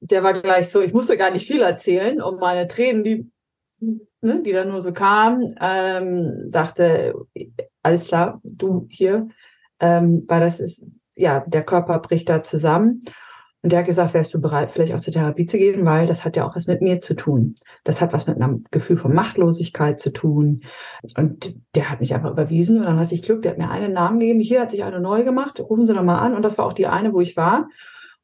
der 0.01 0.23
war 0.23 0.35
gleich 0.41 0.71
so, 0.71 0.81
ich 0.81 0.93
musste 0.93 1.17
gar 1.17 1.31
nicht 1.31 1.47
viel 1.47 1.61
erzählen 1.61 2.23
und 2.23 2.41
meine 2.41 2.69
Tränen, 2.69 3.05
die, 3.05 3.31
ne, 4.21 4.43
die 4.43 4.53
dann 4.53 4.69
nur 4.69 4.81
so 4.81 4.93
kamen, 4.93 5.55
ähm, 5.61 6.51
sagte, 6.51 7.15
alles 7.83 8.07
klar, 8.07 8.41
du 8.45 8.87
hier, 8.91 9.29
ähm, 9.81 10.25
weil 10.29 10.41
das 10.41 10.61
ist, 10.61 10.87
ja, 11.15 11.41
der 11.47 11.65
Körper 11.65 11.99
bricht 11.99 12.29
da 12.29 12.43
zusammen. 12.43 13.01
Und 13.61 13.73
der 13.73 13.81
hat 13.81 13.87
gesagt, 13.87 14.15
wärst 14.15 14.33
du 14.33 14.41
bereit, 14.41 14.71
vielleicht 14.71 14.95
auch 14.95 15.01
zur 15.01 15.13
Therapie 15.13 15.45
zu 15.45 15.59
gehen, 15.59 15.85
weil 15.85 16.07
das 16.07 16.25
hat 16.25 16.37
ja 16.37 16.47
auch 16.47 16.55
was 16.55 16.69
mit 16.69 16.81
mir 16.81 17.01
zu 17.01 17.15
tun. 17.15 17.57
Das 17.83 18.01
hat 18.01 18.13
was 18.13 18.29
mit 18.29 18.37
einem 18.37 18.65
Gefühl 18.71 18.97
von 18.97 19.13
Machtlosigkeit 19.13 19.99
zu 19.99 20.13
tun. 20.13 20.63
Und 21.17 21.57
der 21.75 21.91
hat 21.91 21.99
mich 21.99 22.15
einfach 22.15 22.31
überwiesen 22.31 22.79
und 22.79 22.85
dann 22.85 23.01
hatte 23.01 23.17
ich 23.17 23.23
Glück, 23.23 23.43
der 23.43 23.53
hat 23.53 23.59
mir 23.59 23.69
einen 23.69 23.93
Namen 23.93 24.21
gegeben. 24.21 24.39
Hier 24.39 24.61
hat 24.61 24.71
sich 24.71 24.85
eine 24.85 25.01
neu 25.01 25.25
gemacht, 25.25 25.59
rufen 25.59 25.89
Sie 25.89 25.95
doch 25.95 26.05
mal 26.05 26.21
an. 26.21 26.37
Und 26.37 26.43
das 26.43 26.57
war 26.57 26.67
auch 26.67 26.73
die 26.73 26.87
eine, 26.87 27.13
wo 27.13 27.21
ich 27.21 27.37
war. 27.37 27.69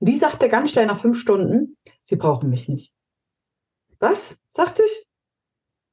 Und 0.01 0.09
die 0.09 0.19
sagte 0.19 0.49
ganz 0.49 0.71
schnell 0.71 0.87
nach 0.87 1.01
fünf 1.01 1.19
Stunden, 1.19 1.77
Sie 2.05 2.17
brauchen 2.17 2.51
mich 2.51 2.69
nicht. 2.69 2.93
Was? 3.99 4.39
sagte 4.49 4.83
ich. 4.83 5.07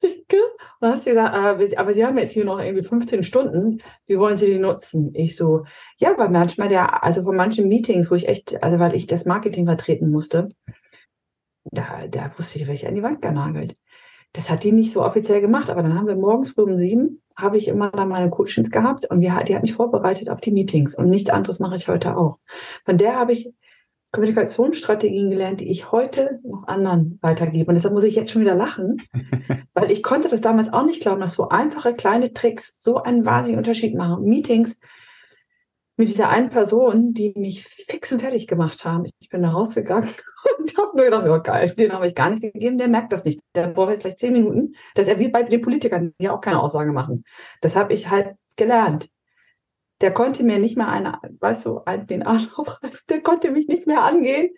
und 0.04 0.48
dann 0.82 0.94
hat 0.94 1.04
sie 1.04 1.12
gesagt, 1.12 1.36
äh, 1.36 1.76
aber 1.76 1.94
Sie 1.94 2.06
haben 2.06 2.18
jetzt 2.18 2.32
hier 2.32 2.46
noch 2.46 2.60
irgendwie 2.60 2.84
15 2.84 3.24
Stunden. 3.24 3.82
Wie 4.08 4.18
wollen 4.18 4.36
Sie 4.36 4.48
die 4.48 4.60
nutzen? 4.60 5.14
Ich 5.14 5.36
so, 5.36 5.66
ja, 5.98 6.18
weil 6.18 6.30
manchmal 6.30 6.70
der, 6.70 7.04
also 7.04 7.24
von 7.24 7.36
manchen 7.36 7.68
Meetings, 7.68 8.10
wo 8.10 8.16
ich 8.16 8.28
echt, 8.28 8.64
also 8.64 8.80
weil 8.80 8.96
ich 8.96 9.08
das 9.08 9.26
Marketing 9.26 9.66
vertreten 9.66 10.10
musste, 10.12 10.50
da, 11.64 12.08
da 12.08 12.32
wusste 12.38 12.60
ich 12.60 12.68
richtig 12.68 12.88
an 12.88 12.96
die 12.96 13.04
Wand 13.04 13.22
genagelt. 13.22 13.78
Das 14.34 14.50
hat 14.50 14.64
die 14.64 14.72
nicht 14.72 14.92
so 14.92 15.04
offiziell 15.04 15.42
gemacht, 15.42 15.70
aber 15.70 15.84
dann 15.84 15.96
haben 15.96 16.08
wir 16.08 16.16
morgens 16.16 16.52
früh 16.52 16.64
um 16.64 16.78
sieben, 16.78 17.22
habe 17.36 17.58
ich 17.58 17.68
immer 17.68 17.92
dann 17.92 18.08
meine 18.08 18.30
Coachings 18.30 18.72
gehabt 18.72 19.06
und 19.10 19.22
wir, 19.22 19.44
die 19.44 19.56
hat 19.56 19.62
mich 19.62 19.74
vorbereitet 19.74 20.30
auf 20.30 20.40
die 20.40 20.52
Meetings 20.52 20.96
und 20.96 21.10
nichts 21.10 21.30
anderes 21.30 21.60
mache 21.60 21.76
ich 21.76 21.88
heute 21.88 22.16
auch. 22.16 22.40
Von 22.86 22.98
der 22.98 23.16
habe 23.16 23.34
ich 23.34 23.52
Kommunikationsstrategien 24.12 25.30
gelernt, 25.30 25.62
die 25.62 25.70
ich 25.72 25.92
heute 25.92 26.40
noch 26.44 26.68
anderen 26.68 27.18
weitergebe. 27.22 27.70
Und 27.70 27.76
deshalb 27.76 27.94
muss 27.94 28.04
ich 28.04 28.16
jetzt 28.16 28.32
schon 28.32 28.42
wieder 28.42 28.56
lachen, 28.56 29.02
weil 29.74 29.92
ich 29.92 30.04
konnte 30.04 30.28
das 30.30 30.42
damals 30.42 30.72
auch 30.74 30.86
nicht 30.86 31.02
glauben, 31.02 31.22
dass 31.22 31.34
so 31.34 31.50
einfache 31.50 31.94
kleine 31.94 32.34
Tricks 32.34 32.82
so 32.82 32.98
einen 32.98 33.26
wahnsinnigen 33.26 33.60
Unterschied 33.60 33.96
machen. 33.96 34.24
Meetings 34.24 34.80
mit 35.96 36.10
dieser 36.10 36.30
einen 36.30 36.50
Person, 36.50 37.14
die 37.14 37.34
mich 37.38 37.64
fix 37.64 38.12
und 38.12 38.22
fertig 38.22 38.48
gemacht 38.48 38.86
haben. 38.86 39.06
Ich 39.20 39.30
bin 39.30 39.44
da 39.44 39.52
rausgegangen 39.52 40.10
und 40.58 40.78
habe 40.78 40.98
nur 40.98 41.06
gedacht, 41.06 41.26
ja 41.26 41.38
geil, 41.38 41.70
den 41.78 41.94
habe 41.94 42.08
ich 42.08 42.16
gar 42.16 42.32
nicht 42.32 42.42
gegeben, 42.42 42.78
der 42.78 42.88
merkt 42.88 43.14
das 43.14 43.24
nicht. 43.24 43.40
Der 43.56 43.68
braucht 43.68 43.92
jetzt 43.92 44.02
gleich 44.02 44.18
zehn 44.18 44.34
Minuten, 44.34 44.74
dass 44.96 45.08
er 45.08 45.20
wie 45.20 45.30
bei 45.30 45.44
den 45.44 45.62
Politikern, 45.62 46.14
ja 46.20 46.34
auch 46.34 46.42
keine 46.42 46.62
Aussage 46.62 46.92
machen. 46.92 47.24
Das 47.62 47.76
habe 47.76 47.94
ich 47.94 48.10
halt 48.10 48.36
gelernt 48.58 49.11
der 50.02 50.14
konnte 50.14 50.44
mir 50.44 50.60
nicht 50.60 50.78
mehr 50.78 50.90
eine, 50.90 51.20
weißt 51.40 51.66
du, 51.66 51.82
den 52.10 52.24
Arsch 52.24 52.48
aufreißen, 52.56 53.06
der 53.10 53.22
konnte 53.22 53.52
mich 53.52 53.68
nicht 53.68 53.88
mehr 53.88 54.04
angehen. 54.04 54.50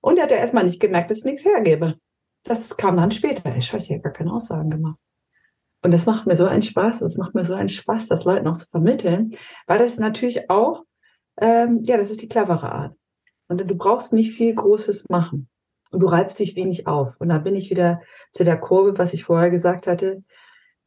Und 0.00 0.18
er 0.18 0.24
hat 0.24 0.30
ja 0.30 0.36
erstmal 0.36 0.64
nicht 0.64 0.80
gemerkt, 0.80 1.10
dass 1.10 1.18
ich 1.18 1.24
nichts 1.24 1.44
hergebe. 1.44 1.96
Das 2.44 2.76
kam 2.76 2.96
dann 2.96 3.10
später. 3.10 3.56
Ich 3.56 3.72
habe 3.72 3.82
hier 3.82 4.00
gar 4.00 4.12
keine 4.12 4.32
Aussagen 4.32 4.70
gemacht. 4.70 4.98
Und 5.82 5.92
das 5.92 6.06
macht 6.06 6.26
mir 6.26 6.36
so 6.36 6.46
einen 6.46 6.62
Spaß, 6.62 7.00
das 7.00 7.16
macht 7.16 7.34
mir 7.34 7.44
so 7.44 7.54
einen 7.54 7.68
Spaß, 7.68 8.08
das 8.08 8.24
Leuten 8.24 8.46
auch 8.48 8.56
zu 8.56 8.66
vermitteln, 8.66 9.32
weil 9.66 9.78
das 9.78 9.98
natürlich 9.98 10.48
auch, 10.48 10.84
ähm, 11.38 11.82
ja, 11.84 11.98
das 11.98 12.10
ist 12.10 12.22
die 12.22 12.28
clevere 12.28 12.72
Art. 12.72 12.96
Und 13.48 13.60
du 13.60 13.74
brauchst 13.74 14.12
nicht 14.14 14.32
viel 14.32 14.54
Großes 14.54 15.10
machen. 15.10 15.48
Und 15.90 16.00
du 16.00 16.06
reibst 16.06 16.38
dich 16.38 16.56
wenig 16.56 16.86
auf. 16.86 17.20
Und 17.20 17.28
da 17.28 17.38
bin 17.38 17.54
ich 17.54 17.70
wieder 17.70 18.00
zu 18.32 18.44
der 18.44 18.58
Kurve, 18.58 18.98
was 18.98 19.12
ich 19.12 19.24
vorher 19.24 19.50
gesagt 19.50 19.86
hatte. 19.86 20.24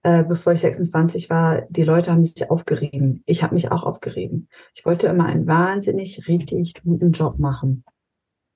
Äh, 0.07 0.23
bevor 0.23 0.53
ich 0.53 0.61
26 0.61 1.29
war, 1.29 1.63
die 1.67 1.83
Leute 1.83 2.11
haben 2.11 2.23
sich 2.23 2.49
aufgerieben. 2.49 3.23
Ich 3.25 3.43
habe 3.43 3.53
mich 3.53 3.73
auch 3.73 3.83
aufgerieben. 3.83 4.47
Ich 4.73 4.85
wollte 4.85 5.07
immer 5.07 5.25
einen 5.25 5.47
wahnsinnig 5.47 6.29
richtig 6.29 6.75
guten 6.81 7.11
Job 7.11 7.39
machen 7.39 7.83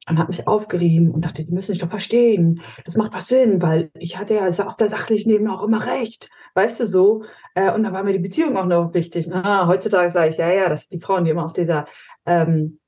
und 0.08 0.18
habe 0.18 0.30
mich 0.30 0.48
aufgerieben 0.48 1.12
und 1.12 1.26
dachte, 1.26 1.44
die 1.44 1.52
müssen 1.52 1.74
sich 1.74 1.80
doch 1.80 1.90
verstehen. 1.90 2.62
Das 2.86 2.96
macht 2.96 3.14
was 3.14 3.28
Sinn, 3.28 3.62
weil 3.62 3.92
ich 4.00 4.18
hatte 4.18 4.34
ja 4.34 4.48
auf 4.48 4.78
der 4.78 4.88
sachlichen 4.88 5.30
Ebene 5.30 5.54
auch 5.54 5.64
immer 5.64 5.86
recht. 5.86 6.30
Weißt 6.54 6.80
du 6.80 6.86
so? 6.86 7.26
Äh, 7.54 7.74
und 7.74 7.84
da 7.84 7.92
war 7.92 8.04
mir 8.04 8.14
die 8.14 8.20
Beziehung 8.20 8.56
auch 8.56 8.66
noch 8.66 8.94
wichtig. 8.94 9.30
Ah, 9.34 9.68
heutzutage 9.68 10.10
sage 10.10 10.30
ich, 10.30 10.38
ja, 10.38 10.50
ja, 10.54 10.70
das 10.70 10.84
sind 10.84 11.02
die 11.02 11.06
Frauen, 11.06 11.26
die 11.26 11.32
immer 11.32 11.44
auf 11.44 11.52
dieser 11.52 11.84
ähm, 12.26 12.80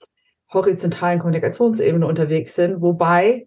horizontalen 0.53 1.19
Kommunikationsebene 1.19 2.07
unterwegs 2.07 2.55
sind, 2.55 2.81
wobei 2.81 3.45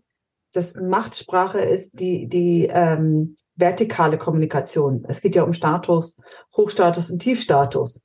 das 0.52 0.74
Machtsprache 0.74 1.60
ist 1.60 1.98
die, 2.00 2.28
die 2.28 2.68
ähm, 2.70 3.36
vertikale 3.56 4.18
Kommunikation. 4.18 5.04
Es 5.08 5.20
geht 5.20 5.34
ja 5.34 5.42
um 5.42 5.52
Status, 5.52 6.18
Hochstatus 6.56 7.10
und 7.10 7.20
Tiefstatus. 7.20 8.02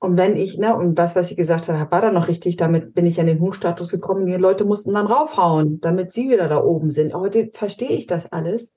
Und 0.00 0.16
wenn 0.16 0.36
ich, 0.36 0.58
ne, 0.58 0.76
und 0.76 0.96
das, 0.96 1.16
was 1.16 1.30
ich 1.30 1.36
gesagt 1.36 1.68
habe, 1.68 1.90
war 1.90 2.02
da 2.02 2.12
noch 2.12 2.28
richtig, 2.28 2.56
damit 2.56 2.94
bin 2.94 3.06
ich 3.06 3.20
an 3.20 3.26
den 3.26 3.40
Hochstatus 3.40 3.90
gekommen, 3.90 4.26
die 4.26 4.34
Leute 4.34 4.64
mussten 4.64 4.92
dann 4.92 5.06
raufhauen, 5.06 5.80
damit 5.80 6.12
sie 6.12 6.28
wieder 6.28 6.48
da 6.48 6.62
oben 6.62 6.90
sind. 6.90 7.14
Aber 7.14 7.24
heute 7.24 7.50
verstehe 7.54 7.92
ich 7.92 8.06
das 8.06 8.30
alles. 8.30 8.74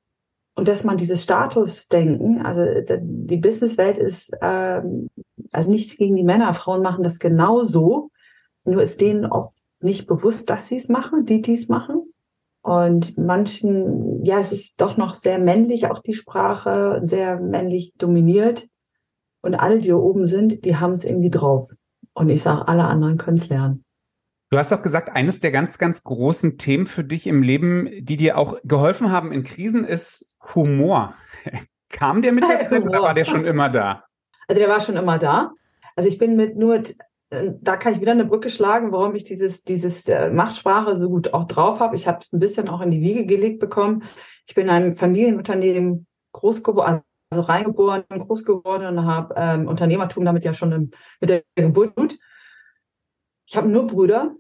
Und 0.56 0.68
dass 0.68 0.84
man 0.84 0.98
dieses 0.98 1.24
Statusdenken, 1.24 2.46
also 2.46 2.66
die 3.02 3.38
Businesswelt 3.38 3.98
ist, 3.98 4.36
ähm, 4.42 5.10
also 5.52 5.70
nichts 5.70 5.98
gegen 5.98 6.16
die 6.16 6.24
Männer, 6.24 6.54
Frauen 6.54 6.82
machen 6.82 7.04
das 7.04 7.20
genauso, 7.20 8.10
nur 8.66 8.84
ist 8.84 9.02
denen 9.02 9.26
oft 9.26 9.56
nicht 9.80 10.08
bewusst, 10.08 10.50
dass 10.50 10.68
sie 10.68 10.78
es 10.78 10.90
machen, 10.90 11.26
die 11.26 11.42
dies 11.42 11.68
machen. 11.70 12.12
Und 12.64 13.18
manchen, 13.18 14.11
ja, 14.24 14.40
es 14.40 14.52
ist 14.52 14.80
doch 14.82 14.98
noch 14.98 15.14
sehr 15.14 15.40
männlich, 15.40 15.88
auch 15.88 16.00
die 16.00 16.14
Sprache, 16.14 17.02
sehr 17.04 17.40
männlich 17.40 17.94
dominiert. 17.98 18.68
Und 19.42 19.56
alle, 19.56 19.80
die 19.80 19.86
hier 19.86 19.98
oben 19.98 20.28
sind, 20.28 20.66
die 20.66 20.78
haben 20.78 20.94
es 20.94 21.04
irgendwie 21.04 21.32
drauf. 21.32 21.72
Und 22.14 22.30
ich 22.30 22.44
sage, 22.44 22.68
alle 22.68 22.86
anderen 22.86 23.18
können 23.18 23.38
es 23.38 23.50
lernen. 23.50 23.84
Du 24.52 24.58
hast 24.58 24.72
doch 24.72 24.84
gesagt, 24.84 25.10
eines 25.10 25.40
der 25.40 25.52
ganz, 25.52 25.78
ganz 25.78 26.04
großen 26.04 26.58
Themen 26.58 26.86
für 26.86 27.04
dich 27.04 27.26
im 27.26 27.42
Leben, 27.42 27.90
die 28.02 28.18
dir 28.18 28.38
auch 28.38 28.58
geholfen 28.64 29.12
haben 29.12 29.32
in 29.32 29.44
Krisen, 29.44 29.86
ist 29.86 30.34
Humor. 30.54 31.16
Kam 31.90 32.22
der 32.22 32.32
mit 32.32 32.44
der 32.44 32.60
Zeit 32.70 32.84
oder 32.84 33.02
war 33.02 33.14
der 33.14 33.26
schon 33.26 33.46
immer 33.46 33.70
da? 33.70 34.04
Also 34.48 34.60
der 34.60 34.70
war 34.70 34.82
schon 34.82 34.98
immer 34.98 35.18
da. 35.18 35.52
Also 35.96 36.10
ich 36.10 36.18
bin 36.18 36.36
mit 36.36 36.58
nur 36.58 36.84
da 37.32 37.78
kann 37.78 37.94
ich 37.94 38.02
wieder 38.02 38.12
eine 38.12 38.26
Brücke 38.26 38.50
schlagen, 38.50 38.92
warum 38.92 39.16
ich 39.16 39.24
dieses, 39.24 39.64
dieses 39.64 40.08
äh, 40.10 40.30
Machtsprache 40.30 40.98
so 40.98 41.10
gut 41.10 41.34
auch 41.34 41.46
drauf 41.46 41.80
habe. 41.80 41.96
Ich 41.96 42.06
habe 42.06 42.20
es 42.22 42.34
ein 42.34 42.40
bisschen 42.40 42.68
auch 42.68 42.82
in 42.82 42.92
die 42.92 43.00
Wiege 43.00 43.26
gelegt 43.26 43.60
bekommen. 43.60 44.04
Ich 44.48 44.54
bin 44.54 44.66
in 44.66 44.70
einem 44.70 44.94
Familienunternehmen 44.98 46.08
groß 46.34 46.62
geworden, 46.62 47.02
also 47.30 47.42
reingeboren, 47.42 48.04
groß 48.10 48.44
geworden 48.44 48.86
und 48.86 49.06
habe 49.06 49.34
ähm, 49.38 49.68
Unternehmertum 49.68 50.26
damit 50.26 50.44
ja 50.44 50.54
schon 50.54 50.74
im, 50.74 50.92
mit 51.22 51.30
der 51.30 51.44
Geburt. 51.56 52.18
Ich 53.48 53.56
habe 53.56 53.70
nur 53.70 53.88
Brüder 53.88 54.36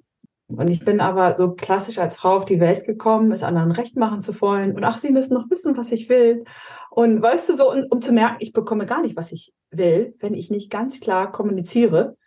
und 0.47 0.69
ich 0.69 0.83
bin 0.83 0.99
aber 0.99 1.37
so 1.37 1.53
klassisch 1.53 1.97
als 1.97 2.17
Frau 2.17 2.35
auf 2.35 2.45
die 2.45 2.59
Welt 2.59 2.85
gekommen, 2.85 3.31
es 3.31 3.41
anderen 3.41 3.71
recht 3.71 3.95
machen 3.95 4.21
zu 4.21 4.39
wollen. 4.41 4.75
Und 4.75 4.83
ach, 4.83 4.97
sie 4.97 5.11
müssen 5.11 5.33
noch 5.33 5.49
wissen, 5.49 5.77
was 5.77 5.93
ich 5.93 6.09
will. 6.09 6.43
Und 6.89 7.21
weißt 7.21 7.47
du 7.47 7.53
so, 7.53 7.71
um, 7.71 7.85
um 7.89 8.01
zu 8.01 8.11
merken, 8.11 8.37
ich 8.39 8.51
bekomme 8.51 8.85
gar 8.85 9.01
nicht, 9.01 9.15
was 9.15 9.31
ich 9.31 9.53
will, 9.69 10.13
wenn 10.19 10.33
ich 10.33 10.51
nicht 10.51 10.69
ganz 10.69 10.99
klar 10.99 11.31
kommuniziere 11.31 12.17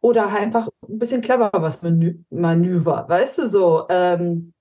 oder 0.00 0.32
halt 0.32 0.42
einfach 0.42 0.68
ein 0.88 0.98
bisschen 0.98 1.22
clever 1.22 1.50
was 1.52 1.82
Manöver, 1.82 3.06
weißt 3.08 3.38
du 3.38 3.48
so. 3.48 3.86
Ähm, 3.88 4.52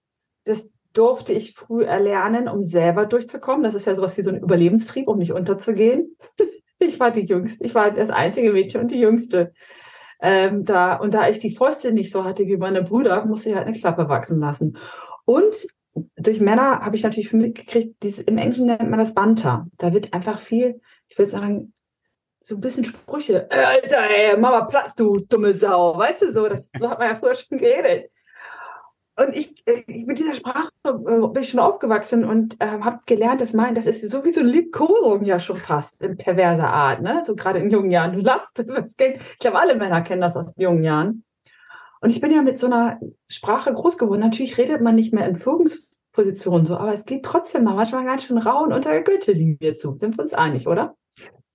das 0.46 0.70
durfte 0.94 1.34
ich 1.34 1.54
früh 1.54 1.84
erlernen, 1.84 2.48
um 2.48 2.64
selber 2.64 3.06
durchzukommen. 3.06 3.64
Das 3.64 3.76
ist 3.76 3.86
ja 3.86 3.96
sowas 3.96 4.18
wie 4.18 4.22
so 4.22 4.32
ein 4.32 4.42
Überlebenstrieb, 4.42 5.08
um 5.08 5.20
nicht 5.20 5.32
unterzugehen. 5.32 6.16
ich 6.80 7.00
war 7.00 7.12
die 7.12 7.26
Jüngste, 7.26 7.66
ich 7.66 7.76
war 7.76 7.92
das 7.92 8.10
einzige 8.10 8.52
Mädchen 8.52 8.82
und 8.82 8.92
die 8.92 9.00
Jüngste. 9.00 9.54
Ähm, 10.20 10.66
da, 10.66 10.96
und 10.96 11.14
da 11.14 11.30
ich 11.30 11.40
die 11.40 11.56
Fäuste 11.56 11.92
nicht 11.92 12.12
so 12.12 12.24
hatte 12.24 12.48
wie 12.48 12.58
meine 12.58 12.82
Brüder, 12.82 13.26
musste 13.26 13.50
ich 13.50 13.56
halt 13.56 13.68
eine 13.68 13.78
Klappe 13.78 14.10
wachsen 14.10 14.40
lassen. 14.40 14.78
Und 15.26 15.68
durch 16.16 16.40
Männer 16.40 16.82
habe 16.82 16.96
ich 16.96 17.04
natürlich 17.04 17.34
mitgekriegt, 17.34 18.02
dieses, 18.04 18.24
im 18.24 18.38
Englischen 18.38 18.66
nennt 18.66 18.90
man 18.90 19.00
das 19.00 19.14
Banter. 19.14 19.68
Da 19.78 19.94
wird 19.94 20.14
einfach 20.14 20.40
viel, 20.40 20.82
ich 21.08 21.18
würde 21.18 21.30
sagen, 21.30 21.74
so 22.40 22.56
ein 22.56 22.62
bisschen 22.62 22.84
Sprüche. 22.84 23.48
Äh, 23.50 23.64
Alter, 23.64 24.10
ey, 24.10 24.38
Mama 24.38 24.66
Platz, 24.66 24.96
du 24.96 25.20
dumme 25.20 25.54
Sau. 25.54 25.98
Weißt 25.98 26.22
du 26.22 26.32
so, 26.32 26.48
das, 26.48 26.72
so 26.78 26.90
hat 26.90 27.00
man 27.00 27.10
ja 27.10 27.16
früher 27.16 27.36
schon 27.36 27.58
geredet. 27.58 28.12
Und 29.20 29.36
ich, 29.36 29.52
ich 29.66 29.88
äh, 29.88 30.06
mit 30.06 30.20
dieser 30.20 30.36
Sprache 30.36 30.70
äh, 30.84 30.92
bin 30.92 31.42
ich 31.42 31.50
schon 31.50 31.60
aufgewachsen 31.60 32.24
und 32.24 32.62
äh, 32.62 32.68
habe 32.68 33.00
gelernt, 33.08 33.42
dass 33.42 33.54
mein, 33.54 33.74
das 33.74 33.88
ist 33.88 34.08
sowieso 34.10 34.42
Liebkosung 34.42 35.24
ja 35.24 35.40
schon 35.40 35.58
fast 35.58 36.02
in 36.04 36.18
perverser 36.18 36.70
Art, 36.70 37.02
ne? 37.02 37.24
So 37.26 37.36
gerade 37.36 37.60
in 37.60 37.72
jungen 37.72 37.90
Jahren. 37.90 38.14
Du 38.14 38.20
lachst, 38.20 38.60
ich 39.00 39.40
glaube, 39.40 39.60
alle 39.60 39.76
Männer 39.76 40.02
kennen 40.02 40.22
das 40.22 40.38
aus 40.38 40.54
jungen 40.56 40.84
Jahren. 40.84 41.24
Und 42.00 42.12
ich 42.12 42.22
bin 42.22 42.32
ja 42.32 42.44
mit 42.44 42.60
so 42.60 42.68
einer 42.68 43.00
Sprache 43.28 43.74
groß 43.74 43.98
geworden. 43.98 44.22
Natürlich 44.22 44.60
redet 44.60 44.82
man 44.82 44.94
nicht 44.94 45.14
mehr 45.14 45.28
in 45.28 45.36
Führungs 45.36 45.90
Position 46.12 46.66
so, 46.66 46.78
aber 46.78 46.94
es 46.94 47.06
geht 47.06 47.24
trotzdem 47.24 47.64
mal 47.64 47.76
manchmal 47.76 48.04
ganz 48.04 48.24
schön 48.24 48.40
rau 48.40 48.64
und 48.64 48.74
unter 48.74 48.90
der 48.90 49.04
Gürtellinie 49.04 49.76
zu. 49.76 49.96
Sind 49.96 50.18
wir 50.18 50.24
uns 50.24 50.34
einig, 50.34 50.68
oder? 50.68 50.96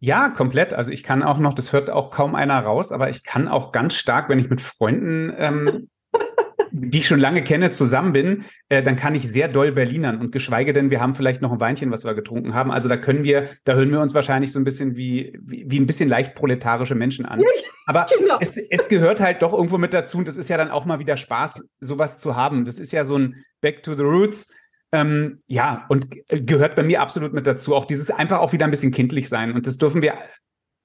Ja, 0.04 0.30
komplett. 0.30 0.74
Also 0.74 0.90
ich 0.90 1.04
kann 1.04 1.22
auch 1.22 1.38
noch, 1.38 1.54
das 1.54 1.72
hört 1.72 1.88
auch 1.88 2.10
kaum 2.10 2.34
einer 2.34 2.58
raus, 2.58 2.90
aber 2.90 3.08
ich 3.08 3.22
kann 3.22 3.46
auch 3.46 3.70
ganz 3.70 3.94
stark, 3.94 4.28
wenn 4.28 4.40
ich 4.40 4.50
mit 4.50 4.60
Freunden, 4.60 5.32
ähm, 5.38 5.88
die 6.72 6.98
ich 6.98 7.06
schon 7.06 7.20
lange 7.20 7.44
kenne, 7.44 7.70
zusammen 7.70 8.12
bin, 8.12 8.44
äh, 8.68 8.82
dann 8.82 8.96
kann 8.96 9.14
ich 9.14 9.30
sehr 9.30 9.46
doll 9.46 9.70
Berlinern 9.70 10.18
und 10.20 10.32
geschweige 10.32 10.72
denn, 10.72 10.90
wir 10.90 11.00
haben 11.00 11.14
vielleicht 11.14 11.40
noch 11.40 11.52
ein 11.52 11.60
Weinchen, 11.60 11.92
was 11.92 12.04
wir 12.04 12.14
getrunken 12.14 12.52
haben. 12.52 12.72
Also 12.72 12.88
da 12.88 12.96
können 12.96 13.22
wir, 13.22 13.50
da 13.62 13.74
hören 13.74 13.92
wir 13.92 14.00
uns 14.00 14.12
wahrscheinlich 14.12 14.50
so 14.50 14.58
ein 14.58 14.64
bisschen 14.64 14.96
wie, 14.96 15.38
wie, 15.40 15.66
wie 15.68 15.78
ein 15.78 15.86
bisschen 15.86 16.08
leicht 16.08 16.34
proletarische 16.34 16.96
Menschen 16.96 17.24
an. 17.24 17.40
Aber 17.86 18.06
genau. 18.18 18.38
es, 18.40 18.56
es 18.56 18.88
gehört 18.88 19.20
halt 19.20 19.40
doch 19.42 19.52
irgendwo 19.52 19.78
mit 19.78 19.94
dazu 19.94 20.18
und 20.18 20.26
das 20.26 20.36
ist 20.36 20.50
ja 20.50 20.56
dann 20.56 20.72
auch 20.72 20.84
mal 20.84 20.98
wieder 20.98 21.16
Spaß, 21.16 21.68
sowas 21.78 22.18
zu 22.18 22.34
haben. 22.34 22.64
Das 22.64 22.80
ist 22.80 22.90
ja 22.90 23.04
so 23.04 23.16
ein 23.16 23.44
Back 23.60 23.84
to 23.84 23.94
the 23.94 24.02
Roots 24.02 24.52
ähm, 24.92 25.42
ja, 25.46 25.86
und 25.88 26.08
gehört 26.28 26.76
bei 26.76 26.82
mir 26.82 27.00
absolut 27.00 27.32
mit 27.32 27.46
dazu. 27.46 27.74
Auch 27.74 27.86
dieses 27.86 28.10
einfach 28.10 28.40
auch 28.40 28.52
wieder 28.52 28.66
ein 28.66 28.70
bisschen 28.70 28.92
kindlich 28.92 29.28
sein. 29.28 29.52
Und 29.52 29.66
das 29.66 29.78
dürfen 29.78 30.02
wir 30.02 30.18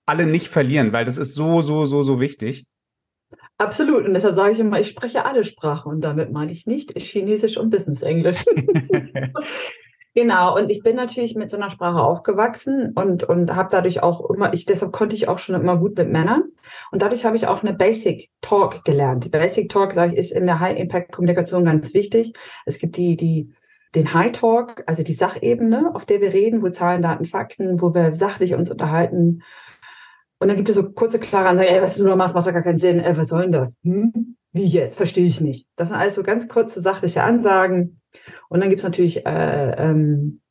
alle 0.05 0.25
nicht 0.25 0.47
verlieren, 0.47 0.93
weil 0.93 1.05
das 1.05 1.17
ist 1.17 1.35
so, 1.35 1.61
so, 1.61 1.85
so, 1.85 2.01
so 2.01 2.19
wichtig. 2.19 2.65
Absolut. 3.57 4.05
Und 4.05 4.13
deshalb 4.13 4.35
sage 4.35 4.53
ich 4.53 4.59
immer, 4.59 4.79
ich 4.79 4.87
spreche 4.87 5.25
alle 5.25 5.43
Sprachen. 5.43 5.91
Und 5.91 6.01
damit 6.01 6.31
meine 6.31 6.53
ich 6.53 6.65
nicht 6.65 6.97
Chinesisch 6.97 7.57
und 7.57 7.69
Business 7.69 8.01
Englisch. 8.01 8.45
genau. 10.15 10.55
Und 10.55 10.69
ich 10.69 10.83
bin 10.83 10.95
natürlich 10.95 11.35
mit 11.35 11.51
so 11.51 11.57
einer 11.57 11.69
Sprache 11.69 11.99
aufgewachsen 11.99 12.93
und, 12.95 13.23
und 13.25 13.53
habe 13.53 13.67
dadurch 13.69 14.01
auch 14.01 14.29
immer, 14.29 14.53
ich, 14.53 14.65
deshalb 14.65 14.93
konnte 14.93 15.17
ich 15.17 15.27
auch 15.27 15.39
schon 15.39 15.55
immer 15.55 15.75
gut 15.75 15.97
mit 15.97 16.09
Männern. 16.09 16.43
Und 16.91 17.01
dadurch 17.01 17.25
habe 17.25 17.35
ich 17.35 17.47
auch 17.47 17.61
eine 17.61 17.73
Basic 17.73 18.29
Talk 18.39 18.85
gelernt. 18.85 19.25
Die 19.25 19.29
Basic 19.29 19.67
Talk, 19.67 19.93
sage 19.93 20.13
ich, 20.13 20.19
ist 20.19 20.31
in 20.31 20.45
der 20.45 20.61
High 20.61 20.79
Impact 20.79 21.11
Kommunikation 21.11 21.65
ganz 21.65 21.93
wichtig. 21.93 22.31
Es 22.65 22.77
gibt 22.77 22.95
die, 22.95 23.17
die 23.17 23.51
den 23.97 24.13
High 24.13 24.31
Talk, 24.31 24.83
also 24.85 25.03
die 25.03 25.13
Sachebene, 25.13 25.93
auf 25.95 26.05
der 26.05 26.21
wir 26.21 26.31
reden, 26.31 26.61
wo 26.61 26.69
Zahlen, 26.69 27.01
Daten, 27.01 27.25
Fakten, 27.25 27.81
wo 27.81 27.93
wir 27.93 28.13
sachlich 28.13 28.53
uns 28.53 28.69
unterhalten. 28.69 29.43
Und 30.39 30.47
dann 30.47 30.55
gibt 30.55 30.69
es 30.69 30.75
so 30.75 30.91
kurze, 30.91 31.19
klare 31.19 31.49
Ansagen, 31.49 31.73
ey, 31.73 31.81
was 31.81 31.97
ist 31.97 32.03
nur 32.03 32.15
Maß, 32.15 32.35
macht 32.35 32.47
doch 32.47 32.53
gar 32.53 32.61
keinen 32.61 32.77
Sinn, 32.77 32.99
ey, 32.99 33.17
was 33.17 33.29
soll 33.29 33.41
denn 33.41 33.51
das? 33.51 33.77
Hm? 33.83 34.37
Wie 34.53 34.67
jetzt? 34.67 34.97
Verstehe 34.97 35.25
ich 35.25 35.41
nicht. 35.41 35.67
Das 35.75 35.89
sind 35.89 35.97
alles 35.97 36.13
so 36.13 36.23
ganz 36.23 36.47
kurze, 36.47 36.79
sachliche 36.79 37.23
Ansagen. 37.23 38.01
Und 38.49 38.59
dann 38.59 38.69
gibt 38.69 38.79
es 38.79 38.85
natürlich 38.85 39.25
äh, 39.25 39.71
ähm, 39.77 40.41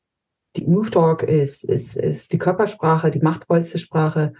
die 0.57 0.65
Move 0.65 0.91
Talk 0.91 1.23
ist, 1.23 1.63
ist, 1.63 1.95
ist 1.95 2.33
die 2.33 2.37
Körpersprache, 2.37 3.11
die 3.11 3.19
machtvollste 3.19 3.77
Sprache. 3.77 4.33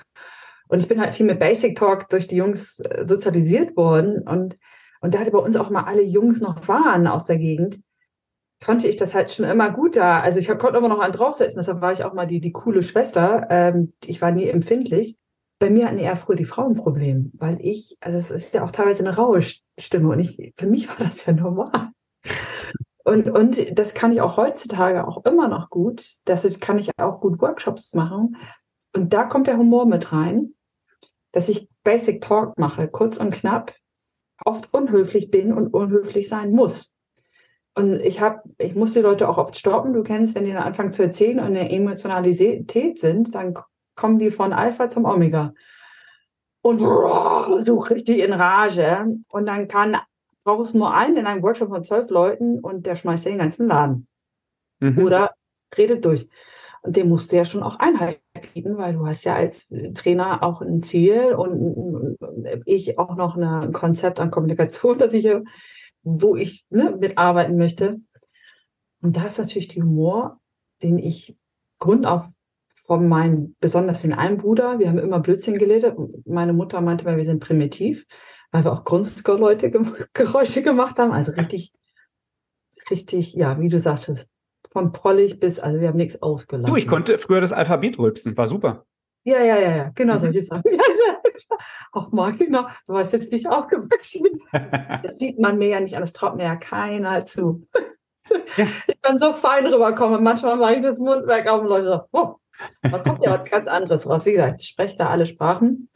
Und 0.68 0.80
ich 0.80 0.88
bin 0.88 1.00
halt 1.00 1.14
viel 1.16 1.26
mit 1.26 1.40
Basic 1.40 1.78
Talk 1.78 2.10
durch 2.10 2.28
die 2.28 2.36
Jungs 2.36 2.80
äh, 2.80 3.06
sozialisiert 3.08 3.78
worden. 3.78 4.28
Und, 4.28 4.58
und 5.00 5.14
da 5.14 5.20
hatte 5.20 5.32
bei 5.32 5.40
uns 5.40 5.56
auch 5.56 5.70
mal 5.70 5.84
alle 5.84 6.04
Jungs 6.04 6.42
noch 6.42 6.68
waren 6.68 7.08
aus 7.08 7.26
der 7.26 7.38
Gegend, 7.38 7.82
konnte 8.64 8.88
ich 8.88 8.98
das 8.98 9.14
halt 9.14 9.32
schon 9.32 9.46
immer 9.46 9.70
gut 9.70 9.96
da. 9.96 10.20
Also 10.20 10.40
ich 10.40 10.48
konnte 10.48 10.78
immer 10.78 10.90
noch 10.90 11.00
einen 11.00 11.14
draufsetzen, 11.14 11.60
deshalb 11.60 11.82
war 11.82 11.94
ich 11.94 12.04
auch 12.04 12.14
mal 12.14 12.28
die, 12.28 12.40
die 12.40 12.52
coole 12.52 12.84
Schwester. 12.84 13.48
Ähm, 13.50 13.94
ich 14.06 14.22
war 14.22 14.32
nie 14.32 14.48
empfindlich. 14.48 15.18
Bei 15.60 15.70
mir 15.70 15.88
hatten 15.88 15.98
eher 15.98 16.16
früher 16.16 16.36
die 16.36 16.46
Frauen 16.46 16.76
Problem, 16.76 17.32
weil 17.36 17.58
ich, 17.62 17.98
also 18.00 18.18
es 18.18 18.30
ist 18.30 18.54
ja 18.54 18.64
auch 18.64 18.72
teilweise 18.72 19.00
eine 19.00 19.16
raue 19.16 19.42
Stimme 19.80 20.10
und 20.10 20.20
ich, 20.20 20.54
für 20.56 20.68
mich 20.68 20.88
war 20.88 20.98
das 21.00 21.26
ja 21.26 21.34
normal. 21.34 21.92
Und, 23.04 23.30
und 23.30 23.80
das 23.80 23.94
kann 23.94 24.12
ich 24.12 24.20
auch 24.20 24.36
heutzutage 24.36 25.08
auch 25.08 25.24
immer 25.26 25.48
noch 25.48 25.70
gut. 25.70 26.18
Das 26.26 26.46
kann 26.60 26.78
ich 26.78 26.92
auch 27.00 27.22
gut 27.22 27.42
Workshops 27.42 27.94
machen. 27.94 28.36
Und 28.94 29.14
da 29.14 29.24
kommt 29.24 29.48
der 29.48 29.58
Humor 29.58 29.86
mit 29.86 30.12
rein, 30.12 30.54
dass 31.32 31.48
ich 31.48 31.70
Basic 31.84 32.22
Talk 32.22 32.58
mache, 32.58 32.90
kurz 32.90 33.16
und 33.16 33.32
knapp, 33.32 33.74
oft 34.44 34.74
unhöflich 34.74 35.32
bin 35.32 35.54
und 35.54 35.74
unhöflich 35.74 36.28
sein 36.28 36.52
muss. 36.52 36.94
Und 37.77 38.00
ich 38.00 38.22
habe, 38.22 38.41
ich 38.57 38.74
muss 38.74 38.93
die 38.93 39.01
Leute 39.01 39.29
auch 39.29 39.38
oft 39.38 39.55
stoppen. 39.55 39.93
Du 39.93 40.01
kennst, 40.01 40.34
wenn 40.34 40.46
die 40.46 40.51
dann 40.51 40.63
anfangen 40.63 40.91
zu 40.91 41.03
erzählen 41.03 41.38
und 41.38 41.46
eine 41.46 41.69
Emotionalität 41.69 42.98
sind, 42.98 43.36
dann 43.36 43.53
kommen 43.94 44.18
die 44.18 44.31
von 44.31 44.51
Alpha 44.51 44.90
zum 44.90 45.05
Omega. 45.05 45.53
Und 46.63 46.79
so 47.63 47.77
richtig 47.77 48.18
in 48.18 48.33
Rage. 48.33 49.05
Und 49.29 49.46
dann 49.46 49.68
kann, 49.68 49.96
brauchst 50.44 50.74
du 50.74 50.79
nur 50.79 50.92
einen 50.92 51.18
in 51.18 51.27
einem 51.27 51.44
Workshop 51.44 51.70
von 51.70 51.83
zwölf 51.83 52.09
Leuten 52.09 52.59
und 52.61 52.87
der 52.87 52.96
schmeißt 52.96 53.25
ja 53.25 53.31
den 53.31 53.37
ganzen 53.37 53.68
Laden. 53.68 54.07
Mhm. 54.79 54.98
Oder 54.98 55.35
redet 55.77 56.03
durch. 56.03 56.27
Und 56.81 56.96
dem 56.96 57.09
musst 57.09 57.31
du 57.31 57.35
ja 57.35 57.46
schon 57.46 57.61
auch 57.61 57.77
Einhalt 57.77 58.22
bieten, 58.55 58.79
weil 58.79 58.94
du 58.94 59.05
hast 59.05 59.24
ja 59.24 59.35
als 59.35 59.68
Trainer 59.94 60.42
auch 60.42 60.61
ein 60.61 60.81
Ziel 60.81 61.35
und 61.35 62.18
ich 62.66 62.98
auch 62.98 63.16
noch 63.16 63.37
eine, 63.37 63.59
ein 63.59 63.72
Konzept 63.72 64.20
an 64.20 64.31
Kommunikation, 64.31 64.98
das 64.98 65.13
ich 65.13 65.27
wo 66.07 66.35
ich 66.35 66.65
ne, 66.70 66.96
mitarbeiten 67.00 67.57
möchte. 67.57 68.00
Und 69.01 69.17
da 69.17 69.25
ist 69.25 69.37
natürlich 69.37 69.67
der 69.67 69.83
Humor, 69.83 70.39
den 70.81 70.98
ich 70.98 71.37
grundauf 71.79 72.25
von 72.85 73.07
meinem, 73.07 73.55
besonders 73.59 74.01
den 74.01 74.13
einen 74.13 74.37
Bruder, 74.37 74.79
wir 74.79 74.87
haben 74.87 74.98
immer 74.98 75.20
Blödsinn 75.20 75.57
geredet. 75.57 75.98
Meine 76.25 76.53
Mutter 76.53 76.79
meinte 76.79 77.03
mal, 77.03 77.17
wir 77.17 77.25
sind 77.25 77.43
primitiv, 77.43 78.05
weil 78.51 78.63
wir 78.63 78.72
auch 78.72 78.85
Grundscore-Leute 78.85 79.70
Geräusche 80.13 80.63
gemacht 80.63 80.98
haben. 80.98 81.11
Also 81.11 81.33
richtig, 81.33 81.74
richtig, 82.89 83.33
ja, 83.33 83.59
wie 83.59 83.70
du 83.70 83.79
sagtest, 83.79 84.27
von 84.65 84.93
prollig 84.93 85.39
bis, 85.39 85.59
also 85.59 85.81
wir 85.81 85.89
haben 85.89 85.98
nichts 85.98 86.22
ausgelassen. 86.22 86.74
Du, 86.74 86.77
ich 86.77 86.87
konnte 86.87 87.20
früher 87.20 87.41
das 87.41 87.51
Alphabet 87.51 88.00
rülpsen, 88.00 88.37
war 88.37 88.48
super. 88.48 88.85
Ja, 89.27 89.44
ja, 89.44 89.59
ja, 89.59 89.75
ja, 89.75 89.92
genau 89.94 90.13
mhm. 90.13 90.20
solche 90.20 90.42
Sachen. 90.42 90.63
auch 91.92 92.13
mal, 92.13 92.31
genau, 92.31 92.66
so 92.85 92.94
war 92.94 93.01
ich 93.01 93.11
jetzt 93.11 93.29
nicht 93.29 93.46
aufgewachsen. 93.46 94.24
Das, 94.53 94.72
das, 95.03 95.20
sieht 95.20 95.37
man 95.37 95.57
mir 95.57 95.68
ja 95.68 95.79
nicht 95.81 95.96
an, 95.96 96.01
das 96.01 96.13
traut 96.13 96.37
mir 96.37 96.46
ja 96.46 96.55
keiner 96.55 97.24
zu. 97.24 97.68
Ja. 97.75 97.81
Ich 98.87 99.01
kann 99.01 99.18
so 99.18 99.31
fein 99.31 99.66
rüberkommen. 99.66 100.22
Manchmal 100.22 100.57
mache 100.57 100.75
ich 100.75 100.81
das 100.81 101.00
Mundwerk 101.00 101.48
auf 101.48 101.61
und 101.61 101.68
Leute 101.68 101.87
sagen, 101.87 102.03
oh, 102.11 102.35
da 102.81 103.00
kommt 103.00 103.24
ja 103.24 103.40
was 103.40 103.50
ganz 103.50 103.68
anderes 103.68 104.09
raus. 104.09 104.25
Wie 104.25 104.33
gesagt, 104.33 104.61
ich 104.61 104.68
spreche 104.68 104.98
da 104.98 105.07
alle 105.07 105.25
Sprachen. 105.25 105.90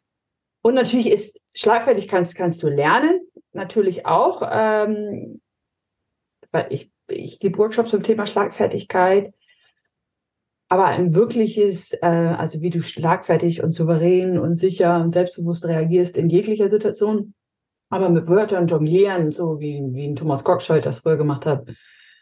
Und 0.62 0.76
natürlich 0.76 1.10
ist 1.10 1.41
schlagfertig 1.54 2.08
kannst, 2.08 2.36
kannst 2.36 2.63
du 2.63 2.70
lernen, 2.70 3.20
natürlich 3.52 4.06
auch. 4.06 4.50
Ähm, 4.50 5.41
weil 6.54 6.67
ich, 6.70 6.89
ich 7.10 7.41
gebe 7.41 7.58
Workshops 7.58 7.91
zum 7.91 8.02
Thema 8.02 8.26
Schlagfertigkeit. 8.26 9.34
Aber 10.72 10.86
ein 10.86 11.14
wirkliches, 11.14 11.92
äh, 12.02 12.06
also 12.06 12.62
wie 12.62 12.70
du 12.70 12.80
schlagfertig 12.80 13.62
und 13.62 13.74
souverän 13.74 14.40
und 14.40 14.56
sicher 14.56 15.04
und 15.04 15.12
selbstbewusst 15.12 15.66
reagierst 15.66 16.16
in 16.16 16.30
jeglicher 16.30 16.70
Situation, 16.70 17.34
aber 17.90 18.08
mit 18.08 18.30
Wörtern 18.30 18.68
jonglieren, 18.68 19.34
so 19.34 19.60
wie, 19.60 19.84
wie 19.92 20.08
ein 20.08 20.16
Thomas 20.16 20.46
Gottschalk 20.46 20.84
das 20.84 21.00
früher 21.00 21.18
gemacht 21.18 21.46
hat. 21.46 21.68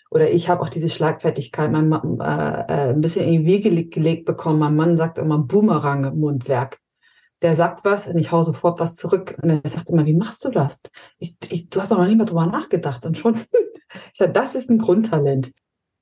Oder 0.09 0.31
ich 0.31 0.49
habe 0.49 0.63
auch 0.63 0.69
diese 0.69 0.89
Schlagfertigkeit 0.89 1.71
mein, 1.71 1.91
äh, 1.91 2.23
äh, 2.23 2.89
ein 2.89 3.01
bisschen 3.01 3.27
in 3.27 3.43
die 3.43 3.45
Wege 3.45 3.85
gelegt 3.85 4.25
bekommen. 4.25 4.57
Mein 4.57 4.75
Mann 4.75 4.97
sagt 4.97 5.19
immer 5.19 5.37
Boomerang 5.37 6.05
im 6.05 6.19
Mundwerk. 6.19 6.79
Der 7.43 7.53
sagt 7.53 7.85
was 7.85 8.07
und 8.07 8.17
ich 8.17 8.31
hau 8.31 8.41
sofort 8.41 8.79
was 8.79 8.95
zurück. 8.95 9.37
Und 9.43 9.51
er 9.51 9.69
sagt 9.69 9.91
immer, 9.91 10.07
wie 10.07 10.15
machst 10.15 10.43
du 10.43 10.49
das? 10.49 10.81
Ich, 11.19 11.37
ich, 11.49 11.69
du 11.69 11.81
hast 11.81 11.91
doch 11.91 11.99
noch 11.99 12.07
nicht 12.07 12.17
mal 12.17 12.25
drüber 12.25 12.47
nachgedacht. 12.47 13.05
Und 13.05 13.15
schon, 13.15 13.35
ich 14.11 14.17
sage, 14.17 14.31
das 14.31 14.55
ist 14.55 14.71
ein 14.71 14.79
Grundtalent. 14.79 15.51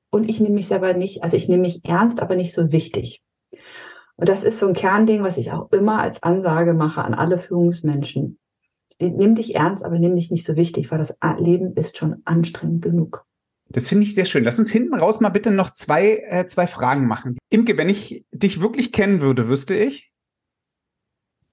Und 0.09 0.29
ich 0.29 0.39
nehme 0.39 0.55
mich 0.55 0.67
selber 0.67 0.93
nicht, 0.93 1.23
also 1.23 1.37
ich 1.37 1.47
nehme 1.47 1.63
mich 1.63 1.83
ernst, 1.85 2.21
aber 2.21 2.35
nicht 2.35 2.53
so 2.53 2.71
wichtig. 2.71 3.21
Und 4.15 4.29
das 4.29 4.43
ist 4.43 4.59
so 4.59 4.67
ein 4.67 4.73
Kernding, 4.73 5.23
was 5.23 5.37
ich 5.37 5.51
auch 5.51 5.71
immer 5.71 5.99
als 5.99 6.23
Ansage 6.23 6.73
mache 6.73 7.03
an 7.03 7.13
alle 7.13 7.37
Führungsmenschen. 7.37 8.39
Nimm 8.99 9.35
dich 9.35 9.53
ernst, 9.53 9.85
aber 9.85 9.99
nimm 9.99 10.15
dich 10.15 10.31
nicht 10.31 10.45
so 10.45 10.55
wichtig, 10.55 10.89
weil 10.89 10.97
das 10.97 11.17
Leben 11.37 11.73
ist 11.73 11.97
schon 11.97 12.21
anstrengend 12.25 12.81
genug. 12.81 13.25
Das 13.69 13.87
finde 13.87 14.05
ich 14.05 14.15
sehr 14.15 14.25
schön. 14.25 14.43
Lass 14.43 14.57
uns 14.57 14.71
hinten 14.71 14.95
raus 14.95 15.19
mal 15.19 15.29
bitte 15.29 15.51
noch 15.51 15.71
zwei, 15.71 16.23
äh, 16.29 16.47
zwei 16.47 16.67
Fragen 16.67 17.05
machen. 17.05 17.37
Imke, 17.49 17.77
wenn 17.77 17.89
ich 17.89 18.25
dich 18.31 18.61
wirklich 18.61 18.91
kennen 18.91 19.21
würde, 19.21 19.49
wüsste 19.49 19.75
ich? 19.75 20.11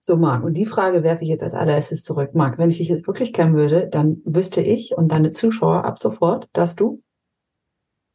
So, 0.00 0.16
Marc, 0.16 0.44
und 0.44 0.54
die 0.54 0.66
Frage 0.66 1.02
werfe 1.02 1.24
ich 1.24 1.30
jetzt 1.30 1.42
als 1.42 1.54
allererstes 1.54 2.04
zurück. 2.04 2.34
Marc, 2.34 2.58
wenn 2.58 2.70
ich 2.70 2.78
dich 2.78 2.88
jetzt 2.88 3.06
wirklich 3.06 3.32
kennen 3.32 3.54
würde, 3.54 3.88
dann 3.88 4.20
wüsste 4.24 4.60
ich 4.60 4.94
und 4.96 5.12
deine 5.12 5.30
Zuschauer 5.30 5.84
ab 5.84 5.98
sofort, 5.98 6.48
dass 6.52 6.76
du 6.76 7.02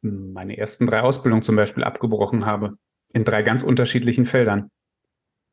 meine 0.02 0.56
ersten 0.56 0.86
drei 0.86 1.00
Ausbildungen 1.00 1.42
zum 1.42 1.56
Beispiel 1.56 1.84
abgebrochen 1.84 2.46
habe. 2.46 2.76
In 3.12 3.24
drei 3.24 3.42
ganz 3.42 3.62
unterschiedlichen 3.62 4.24
Feldern. 4.24 4.70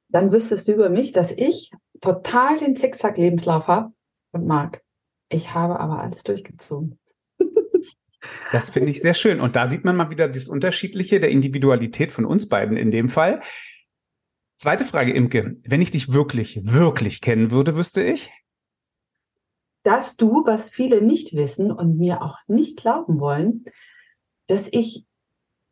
Dann 0.09 0.31
wüsstest 0.31 0.67
du 0.67 0.73
über 0.73 0.89
mich, 0.89 1.11
dass 1.11 1.31
ich 1.31 1.71
total 2.01 2.57
den 2.57 2.75
Zickzack-Lebenslauf 2.75 3.67
habe 3.67 3.91
und 4.31 4.45
mag. 4.45 4.81
Ich 5.29 5.53
habe 5.53 5.79
aber 5.79 6.01
alles 6.01 6.23
durchgezogen. 6.23 6.99
Das 8.51 8.71
finde 8.71 8.91
ich 8.91 9.01
sehr 9.01 9.13
schön. 9.13 9.39
Und 9.39 9.55
da 9.55 9.67
sieht 9.67 9.85
man 9.85 9.95
mal 9.95 10.09
wieder 10.09 10.27
das 10.27 10.49
Unterschiedliche 10.49 11.19
der 11.21 11.29
Individualität 11.29 12.11
von 12.11 12.25
uns 12.25 12.49
beiden 12.49 12.75
in 12.75 12.91
dem 12.91 13.09
Fall. 13.09 13.41
Zweite 14.57 14.83
Frage, 14.83 15.13
Imke. 15.13 15.57
Wenn 15.63 15.81
ich 15.81 15.91
dich 15.91 16.11
wirklich, 16.11 16.59
wirklich 16.65 17.21
kennen 17.21 17.51
würde, 17.51 17.77
wüsste 17.77 18.03
ich? 18.03 18.31
Dass 19.83 20.17
du, 20.17 20.43
was 20.45 20.71
viele 20.71 21.01
nicht 21.01 21.35
wissen 21.35 21.71
und 21.71 21.97
mir 21.97 22.21
auch 22.21 22.37
nicht 22.47 22.77
glauben 22.77 23.19
wollen, 23.19 23.65
dass 24.47 24.67
ich 24.71 25.05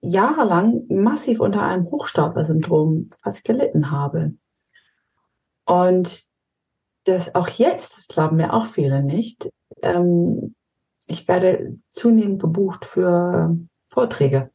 jahrelang 0.02 0.86
massiv 0.90 1.40
unter 1.40 1.64
einem 1.64 1.86
Hochstapler-Syndrom 1.86 3.10
fast 3.22 3.44
gelitten 3.44 3.92
habe. 3.92 4.34
Und 5.66 6.26
das 7.06 7.34
auch 7.36 7.50
jetzt, 7.50 7.98
das 7.98 8.08
glauben 8.08 8.38
mir 8.38 8.54
auch 8.54 8.66
viele 8.66 9.04
nicht, 9.04 9.50
ähm, 9.82 10.56
ich 11.08 11.28
werde 11.28 11.78
zunehmend 11.90 12.42
gebucht 12.42 12.86
für 12.86 13.58
Vorträge. 13.88 14.52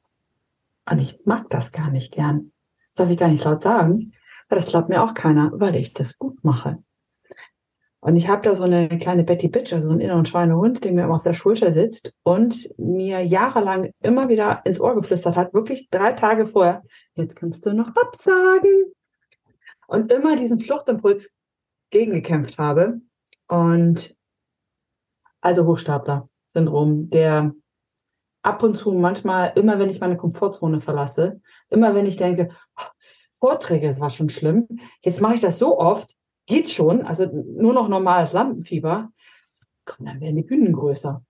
Und 0.89 0.99
ich 0.99 1.21
mag 1.25 1.49
das 1.51 1.73
gar 1.73 1.91
nicht 1.91 2.13
gern. 2.13 2.53
Das 2.95 3.05
darf 3.05 3.11
ich 3.11 3.19
gar 3.19 3.29
nicht 3.29 3.45
laut 3.45 3.63
sagen, 3.63 4.13
weil 4.49 4.61
das 4.61 4.69
glaubt 4.69 4.89
mir 4.89 5.03
auch 5.03 5.15
keiner, 5.15 5.53
weil 5.55 5.77
ich 5.77 5.95
das 5.95 6.19
gut 6.19 6.43
mache. 6.43 6.83
Und 8.03 8.17
ich 8.17 8.29
habe 8.29 8.43
da 8.43 8.55
so 8.55 8.65
eine 8.65 8.89
kleine 8.89 9.25
Betty 9.25 9.49
Bitch, 9.49 9.75
also 9.75 9.89
so 9.89 9.93
einen 9.93 10.01
inneren 10.01 10.25
Schweinehund, 10.25 10.83
der 10.85 10.93
mir 10.93 11.05
immer 11.05 11.17
auf 11.17 11.23
der 11.23 11.35
Schulter 11.35 11.73
sitzt 11.73 12.15
und 12.23 12.71
mir 12.79 13.21
jahrelang 13.25 13.93
immer 14.01 14.31
wieder 14.31 14.63
ins 14.65 14.81
Ohr 14.81 14.95
geflüstert 14.95 15.37
hat, 15.37 15.53
wirklich 15.53 15.91
drei 15.91 16.13
Tage 16.13 16.47
vorher, 16.47 16.83
jetzt 17.15 17.37
kannst 17.37 17.65
du 17.67 17.75
noch 17.75 17.95
absagen. 17.95 18.93
Und 19.87 20.13
immer 20.13 20.37
diesen 20.37 20.61
Fluchtimpuls 20.61 21.35
gegengekämpft 21.91 22.57
habe. 22.59 23.01
Und 23.49 24.17
also 25.43 25.67
Hochstapler-Syndrom, 25.67 27.11
der 27.11 27.53
ab 28.43 28.63
und 28.63 28.77
zu 28.77 28.93
manchmal, 28.93 29.53
immer 29.57 29.79
wenn 29.79 29.91
ich 29.91 30.01
meine 30.01 30.17
Komfortzone 30.17 30.81
verlasse, 30.81 31.41
immer 31.69 31.95
wenn 31.95 32.07
ich 32.07 32.17
denke, 32.17 32.49
oh, 32.79 32.85
Vorträge 33.35 33.99
war 34.01 34.11
schon 34.11 34.29
schlimm, 34.29 34.69
jetzt 35.03 35.21
mache 35.21 35.35
ich 35.35 35.41
das 35.41 35.59
so 35.59 35.79
oft, 35.79 36.15
geht 36.51 36.69
schon, 36.69 37.03
also 37.03 37.27
nur 37.57 37.73
noch 37.73 37.89
normales 37.89 38.33
Lampenfieber, 38.33 39.11
komm, 39.85 40.07
dann 40.07 40.21
werden 40.21 40.37
die 40.37 40.43
Bühnen 40.43 40.73
größer. 40.73 41.23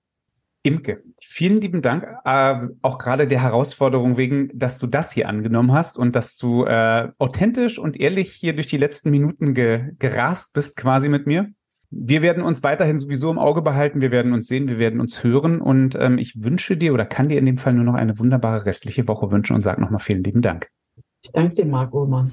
Imke, 0.62 1.02
vielen 1.20 1.60
lieben 1.60 1.80
Dank, 1.80 2.06
äh, 2.24 2.68
auch 2.82 2.98
gerade 2.98 3.26
der 3.26 3.42
Herausforderung 3.42 4.16
wegen, 4.16 4.50
dass 4.52 4.78
du 4.78 4.86
das 4.86 5.12
hier 5.12 5.28
angenommen 5.28 5.72
hast 5.72 5.98
und 5.98 6.16
dass 6.16 6.36
du 6.36 6.64
äh, 6.64 7.08
authentisch 7.18 7.78
und 7.78 7.98
ehrlich 7.98 8.32
hier 8.32 8.54
durch 8.54 8.66
die 8.66 8.76
letzten 8.76 9.10
Minuten 9.10 9.54
ge 9.54 9.92
gerast 9.98 10.52
bist 10.54 10.76
quasi 10.76 11.08
mit 11.08 11.26
mir. 11.26 11.50
Wir 11.90 12.22
werden 12.22 12.42
uns 12.42 12.62
weiterhin 12.62 12.98
sowieso 12.98 13.30
im 13.30 13.38
Auge 13.38 13.62
behalten, 13.62 14.00
wir 14.00 14.10
werden 14.10 14.32
uns 14.32 14.48
sehen, 14.48 14.68
wir 14.68 14.78
werden 14.78 15.00
uns 15.00 15.24
hören 15.24 15.60
und 15.60 15.96
ähm, 15.98 16.18
ich 16.18 16.42
wünsche 16.42 16.76
dir 16.76 16.94
oder 16.94 17.04
kann 17.04 17.28
dir 17.28 17.38
in 17.38 17.46
dem 17.46 17.58
Fall 17.58 17.72
nur 17.72 17.84
noch 17.84 17.94
eine 17.94 18.18
wunderbare 18.18 18.64
restliche 18.64 19.08
Woche 19.08 19.30
wünschen 19.30 19.54
und 19.54 19.62
sage 19.62 19.80
nochmal 19.80 20.00
vielen 20.00 20.24
lieben 20.24 20.42
Dank. 20.42 20.68
Ich 21.22 21.32
danke 21.32 21.54
dir, 21.54 21.66
Marc 21.66 21.92
Ullmann. 21.94 22.32